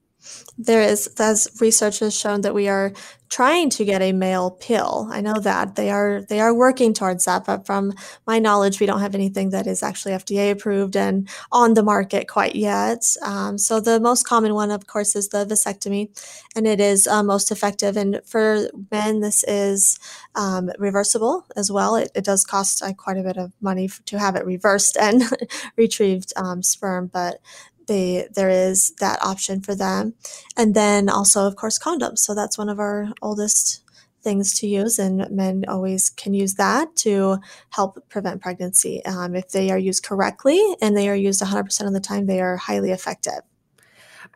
There 0.58 0.82
is, 0.82 1.08
as 1.18 1.48
research 1.60 2.00
has 2.00 2.14
shown, 2.14 2.42
that 2.42 2.54
we 2.54 2.68
are 2.68 2.92
trying 3.30 3.70
to 3.70 3.84
get 3.84 4.02
a 4.02 4.12
male 4.12 4.50
pill. 4.50 5.08
I 5.10 5.20
know 5.20 5.38
that 5.38 5.76
they 5.76 5.88
are 5.90 6.22
they 6.28 6.40
are 6.40 6.52
working 6.52 6.92
towards 6.92 7.24
that, 7.24 7.46
but 7.46 7.64
from 7.64 7.92
my 8.26 8.40
knowledge, 8.40 8.80
we 8.80 8.86
don't 8.86 9.00
have 9.00 9.14
anything 9.14 9.50
that 9.50 9.68
is 9.68 9.84
actually 9.84 10.14
FDA 10.14 10.50
approved 10.50 10.96
and 10.96 11.28
on 11.52 11.74
the 11.74 11.82
market 11.84 12.26
quite 12.26 12.56
yet. 12.56 13.04
Um, 13.22 13.56
so 13.56 13.78
the 13.78 14.00
most 14.00 14.26
common 14.26 14.52
one, 14.54 14.72
of 14.72 14.86
course, 14.88 15.14
is 15.14 15.28
the 15.28 15.46
vasectomy, 15.46 16.10
and 16.56 16.66
it 16.66 16.80
is 16.80 17.06
uh, 17.06 17.22
most 17.22 17.52
effective. 17.52 17.96
And 17.96 18.20
for 18.26 18.68
men, 18.90 19.20
this 19.20 19.44
is 19.44 19.98
um, 20.34 20.70
reversible 20.78 21.46
as 21.54 21.70
well. 21.70 21.94
It, 21.94 22.10
it 22.16 22.24
does 22.24 22.44
cost 22.44 22.82
uh, 22.82 22.92
quite 22.92 23.16
a 23.16 23.22
bit 23.22 23.36
of 23.36 23.52
money 23.60 23.88
to 24.06 24.18
have 24.18 24.34
it 24.34 24.44
reversed 24.44 24.96
and 25.00 25.22
retrieved 25.76 26.32
um, 26.36 26.64
sperm, 26.64 27.06
but 27.06 27.40
they 27.90 28.28
there 28.34 28.48
is 28.48 28.94
that 29.00 29.20
option 29.20 29.60
for 29.60 29.74
them 29.74 30.14
and 30.56 30.74
then 30.74 31.08
also 31.08 31.46
of 31.46 31.56
course 31.56 31.78
condoms 31.78 32.18
so 32.18 32.34
that's 32.34 32.56
one 32.56 32.68
of 32.68 32.78
our 32.78 33.08
oldest 33.20 33.82
things 34.22 34.58
to 34.58 34.66
use 34.66 34.98
and 34.98 35.28
men 35.30 35.64
always 35.66 36.10
can 36.10 36.32
use 36.32 36.54
that 36.54 36.94
to 36.94 37.38
help 37.70 37.98
prevent 38.08 38.40
pregnancy 38.40 39.04
um, 39.06 39.34
if 39.34 39.50
they 39.50 39.70
are 39.70 39.78
used 39.78 40.04
correctly 40.04 40.62
and 40.80 40.96
they 40.96 41.08
are 41.08 41.16
used 41.16 41.42
100% 41.42 41.86
of 41.86 41.92
the 41.92 42.00
time 42.00 42.26
they 42.26 42.40
are 42.40 42.56
highly 42.56 42.92
effective 42.92 43.40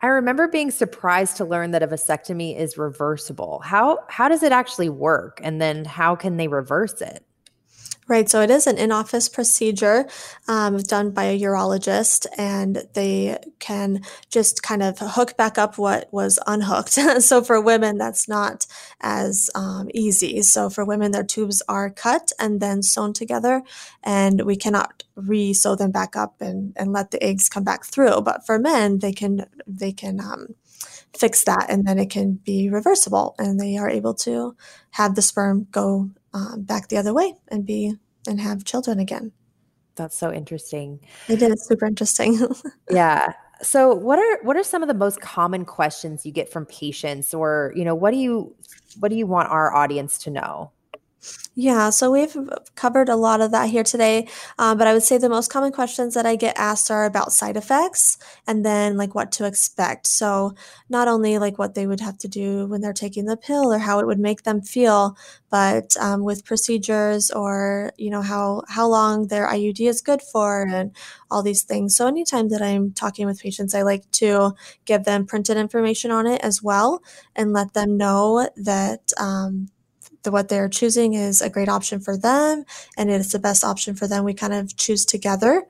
I 0.01 0.07
remember 0.07 0.49
being 0.49 0.71
surprised 0.71 1.37
to 1.37 1.45
learn 1.45 1.71
that 1.71 1.81
a 1.81 1.87
vasectomy 1.87 2.57
is 2.57 2.77
reversible. 2.77 3.61
How 3.63 3.99
how 4.09 4.27
does 4.27 4.43
it 4.43 4.51
actually 4.51 4.89
work 4.89 5.39
and 5.41 5.61
then 5.61 5.85
how 5.85 6.15
can 6.15 6.35
they 6.35 6.49
reverse 6.49 7.01
it? 7.01 7.24
Right. 8.07 8.29
So 8.29 8.41
it 8.41 8.51
is 8.51 8.67
an 8.67 8.77
in 8.77 8.91
office 8.91 9.27
procedure 9.27 10.05
um, 10.47 10.77
done 10.77 11.09
by 11.09 11.23
a 11.23 11.39
urologist, 11.39 12.27
and 12.37 12.83
they 12.93 13.39
can 13.57 14.03
just 14.29 14.61
kind 14.61 14.83
of 14.83 14.99
hook 14.99 15.35
back 15.37 15.57
up 15.57 15.79
what 15.79 16.07
was 16.11 16.37
unhooked. 16.45 16.91
so 17.23 17.41
for 17.41 17.59
women, 17.59 17.97
that's 17.97 18.27
not 18.29 18.67
as 19.01 19.49
um, 19.55 19.89
easy. 19.95 20.43
So 20.43 20.69
for 20.69 20.85
women, 20.85 21.13
their 21.13 21.23
tubes 21.23 21.63
are 21.67 21.89
cut 21.89 22.31
and 22.39 22.61
then 22.61 22.83
sewn 22.83 23.11
together, 23.11 23.63
and 24.03 24.41
we 24.41 24.55
cannot 24.55 25.01
re 25.15 25.51
sew 25.51 25.75
them 25.75 25.89
back 25.89 26.15
up 26.15 26.41
and, 26.41 26.73
and 26.75 26.93
let 26.93 27.09
the 27.09 27.23
eggs 27.23 27.49
come 27.49 27.63
back 27.63 27.85
through. 27.85 28.21
But 28.21 28.45
for 28.45 28.59
men, 28.59 28.99
they 28.99 29.13
can, 29.13 29.47
they 29.65 29.91
can, 29.91 30.19
um, 30.19 30.49
fix 31.17 31.45
that 31.45 31.67
and 31.69 31.85
then 31.87 31.97
it 31.97 32.09
can 32.09 32.33
be 32.33 32.69
reversible 32.69 33.35
and 33.39 33.59
they 33.59 33.77
are 33.77 33.89
able 33.89 34.13
to 34.13 34.53
have 34.91 35.15
the 35.15 35.21
sperm 35.21 35.65
go 35.71 36.09
um, 36.35 36.63
back 36.63 36.89
the 36.89 36.97
other 36.97 37.13
way 37.13 37.33
and 37.47 37.65
be 37.65 37.95
and 38.27 38.39
have 38.39 38.65
children 38.65 38.99
again. 38.99 39.31
That's 39.95 40.15
so 40.15 40.31
interesting. 40.31 40.99
It 41.29 41.41
is 41.41 41.65
super 41.65 41.85
interesting. 41.85 42.37
yeah. 42.91 43.33
So 43.61 43.95
what 43.95 44.19
are 44.19 44.43
what 44.43 44.57
are 44.57 44.63
some 44.63 44.81
of 44.81 44.89
the 44.89 44.93
most 44.93 45.21
common 45.21 45.63
questions 45.63 46.25
you 46.25 46.33
get 46.33 46.51
from 46.51 46.65
patients 46.65 47.33
or 47.33 47.71
you 47.73 47.85
know 47.85 47.95
what 47.95 48.11
do 48.11 48.17
you 48.17 48.53
what 48.99 49.09
do 49.09 49.15
you 49.15 49.25
want 49.25 49.49
our 49.49 49.73
audience 49.73 50.17
to 50.19 50.29
know? 50.29 50.71
Yeah, 51.57 51.89
so 51.89 52.11
we've 52.11 52.35
covered 52.75 53.07
a 53.07 53.15
lot 53.15 53.39
of 53.39 53.51
that 53.51 53.69
here 53.69 53.83
today, 53.83 54.27
um, 54.59 54.77
but 54.77 54.87
I 54.87 54.93
would 54.93 55.03
say 55.03 55.17
the 55.17 55.29
most 55.29 55.49
common 55.49 55.71
questions 55.71 56.13
that 56.13 56.25
I 56.25 56.35
get 56.35 56.57
asked 56.57 56.91
are 56.91 57.05
about 57.05 57.31
side 57.31 57.55
effects 57.55 58.17
and 58.45 58.65
then 58.65 58.97
like 58.97 59.15
what 59.15 59.31
to 59.33 59.45
expect. 59.45 60.05
So 60.05 60.53
not 60.89 61.07
only 61.07 61.37
like 61.37 61.57
what 61.57 61.73
they 61.73 61.87
would 61.87 62.01
have 62.01 62.17
to 62.19 62.27
do 62.27 62.67
when 62.67 62.81
they're 62.81 62.91
taking 62.91 63.23
the 63.25 63.37
pill 63.37 63.71
or 63.71 63.77
how 63.77 63.99
it 63.99 64.05
would 64.05 64.19
make 64.19 64.43
them 64.43 64.61
feel, 64.61 65.17
but 65.49 65.95
um, 65.97 66.23
with 66.25 66.43
procedures 66.43 67.31
or 67.31 67.93
you 67.97 68.09
know 68.09 68.21
how 68.21 68.63
how 68.67 68.85
long 68.87 69.27
their 69.27 69.47
IUD 69.47 69.87
is 69.87 70.01
good 70.01 70.21
for 70.21 70.63
and 70.63 70.91
all 71.31 71.41
these 71.41 71.63
things. 71.63 71.95
So 71.95 72.05
anytime 72.07 72.49
that 72.49 72.61
I'm 72.61 72.91
talking 72.91 73.25
with 73.27 73.39
patients, 73.39 73.73
I 73.73 73.83
like 73.83 74.09
to 74.13 74.51
give 74.83 75.05
them 75.05 75.25
printed 75.25 75.55
information 75.55 76.11
on 76.11 76.27
it 76.27 76.41
as 76.43 76.61
well 76.61 77.01
and 77.33 77.53
let 77.53 77.73
them 77.73 77.95
know 77.95 78.49
that. 78.57 79.13
Um, 79.17 79.69
the, 80.25 80.31
what 80.31 80.49
they're 80.49 80.67
choosing 80.67 81.13
is 81.13 81.41
a 81.41 81.49
great 81.49 81.69
option 81.69 82.01
for 82.01 82.17
them 82.17 82.65
and 82.97 83.09
it's 83.09 83.31
the 83.31 83.39
best 83.39 83.63
option 83.63 83.95
for 83.95 84.07
them. 84.07 84.25
We 84.25 84.33
kind 84.33 84.53
of 84.53 84.75
choose 84.75 85.05
together. 85.05 85.63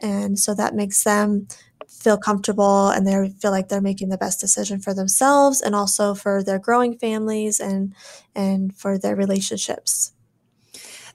And 0.00 0.38
so 0.38 0.54
that 0.54 0.74
makes 0.74 1.02
them 1.02 1.48
feel 1.88 2.16
comfortable 2.16 2.88
and 2.88 3.06
they 3.06 3.32
feel 3.40 3.50
like 3.50 3.68
they're 3.68 3.80
making 3.80 4.08
the 4.08 4.18
best 4.18 4.40
decision 4.40 4.80
for 4.80 4.94
themselves 4.94 5.60
and 5.60 5.74
also 5.74 6.14
for 6.14 6.42
their 6.42 6.58
growing 6.58 6.98
families 6.98 7.60
and 7.60 7.94
and 8.34 8.74
for 8.76 8.98
their 8.98 9.16
relationships. 9.16 10.12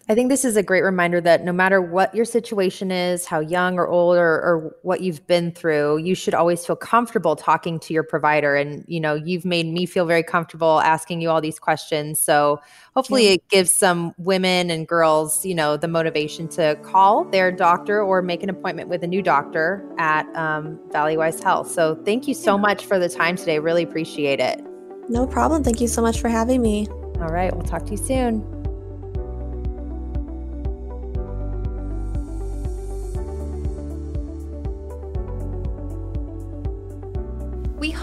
I 0.09 0.15
think 0.15 0.29
this 0.29 0.45
is 0.45 0.55
a 0.55 0.63
great 0.63 0.83
reminder 0.83 1.19
that 1.19 1.43
no 1.43 1.51
matter 1.51 1.81
what 1.81 2.15
your 2.15 2.23
situation 2.23 2.91
is, 2.91 3.25
how 3.25 3.41
young 3.41 3.77
or 3.77 3.87
old 3.89 4.15
or, 4.15 4.25
or, 4.25 4.77
what 4.81 5.01
you've 5.01 5.25
been 5.27 5.51
through, 5.51 5.97
you 5.97 6.15
should 6.15 6.33
always 6.33 6.65
feel 6.65 6.77
comfortable 6.77 7.35
talking 7.35 7.77
to 7.79 7.93
your 7.93 8.03
provider. 8.03 8.55
And, 8.55 8.85
you 8.87 9.01
know, 9.01 9.15
you've 9.15 9.43
made 9.43 9.65
me 9.65 9.85
feel 9.85 10.05
very 10.05 10.23
comfortable 10.23 10.79
asking 10.79 11.19
you 11.19 11.29
all 11.29 11.41
these 11.41 11.59
questions. 11.59 12.19
So 12.19 12.61
hopefully 12.95 13.25
yeah. 13.25 13.31
it 13.31 13.49
gives 13.49 13.75
some 13.75 14.13
women 14.17 14.71
and 14.71 14.87
girls, 14.87 15.45
you 15.45 15.53
know, 15.53 15.75
the 15.75 15.89
motivation 15.89 16.47
to 16.49 16.79
call 16.83 17.25
their 17.25 17.51
doctor 17.51 18.01
or 18.01 18.21
make 18.21 18.43
an 18.43 18.49
appointment 18.49 18.87
with 18.87 19.03
a 19.03 19.07
new 19.07 19.21
doctor 19.21 19.85
at 19.97 20.25
um, 20.37 20.79
Valleywise 20.89 21.43
Health. 21.43 21.69
So 21.69 21.95
thank 22.05 22.29
you 22.29 22.33
so 22.33 22.55
yeah. 22.55 22.61
much 22.61 22.85
for 22.85 22.97
the 22.97 23.09
time 23.09 23.35
today. 23.35 23.59
Really 23.59 23.83
appreciate 23.83 24.39
it. 24.39 24.63
No 25.09 25.27
problem. 25.27 25.65
Thank 25.65 25.81
you 25.81 25.87
so 25.89 26.01
much 26.01 26.21
for 26.21 26.29
having 26.29 26.61
me. 26.61 26.87
All 27.19 27.29
right. 27.29 27.53
We'll 27.53 27.65
talk 27.65 27.85
to 27.85 27.91
you 27.91 27.97
soon. 27.97 28.56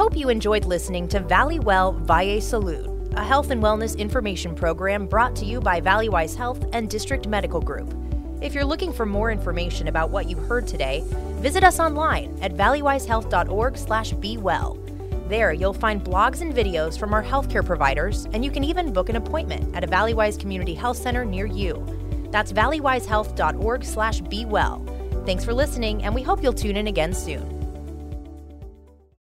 Hope 0.04 0.18
you 0.18 0.28
enjoyed 0.28 0.66
listening 0.66 1.08
to 1.08 1.18
Valley 1.18 1.58
Well 1.58 1.92
Valle 1.92 2.38
Salud. 2.38 3.16
a 3.16 3.24
health 3.24 3.50
and 3.50 3.62
wellness 3.62 3.96
information 3.96 4.54
program 4.54 5.06
brought 5.06 5.34
to 5.36 5.46
you 5.46 5.62
by 5.62 5.80
Valleywise 5.80 6.36
Health 6.36 6.62
and 6.74 6.90
District 6.90 7.26
Medical 7.26 7.58
Group. 7.58 7.96
If 8.42 8.52
you're 8.52 8.66
looking 8.66 8.92
for 8.92 9.06
more 9.06 9.30
information 9.30 9.88
about 9.88 10.10
what 10.10 10.28
you 10.28 10.36
heard 10.36 10.66
today, 10.66 11.02
visit 11.40 11.64
us 11.64 11.80
online 11.80 12.38
at 12.42 12.52
valleywisehealth.org/bewell. 12.52 14.78
There, 15.26 15.54
you'll 15.54 15.72
find 15.72 16.04
blogs 16.04 16.42
and 16.42 16.52
videos 16.52 16.98
from 16.98 17.14
our 17.14 17.24
healthcare 17.24 17.64
providers, 17.64 18.26
and 18.34 18.44
you 18.44 18.50
can 18.50 18.62
even 18.62 18.92
book 18.92 19.08
an 19.08 19.16
appointment 19.16 19.74
at 19.74 19.84
a 19.84 19.88
Valleywise 19.88 20.38
Community 20.38 20.74
Health 20.74 20.98
Center 20.98 21.24
near 21.24 21.46
you. 21.46 21.82
That's 22.30 22.52
valleywisehealth.org/bewell. 22.52 24.84
Thanks 25.24 25.46
for 25.46 25.54
listening, 25.54 26.02
and 26.02 26.14
we 26.14 26.22
hope 26.22 26.42
you'll 26.42 26.52
tune 26.52 26.76
in 26.76 26.88
again 26.88 27.14
soon. 27.14 27.53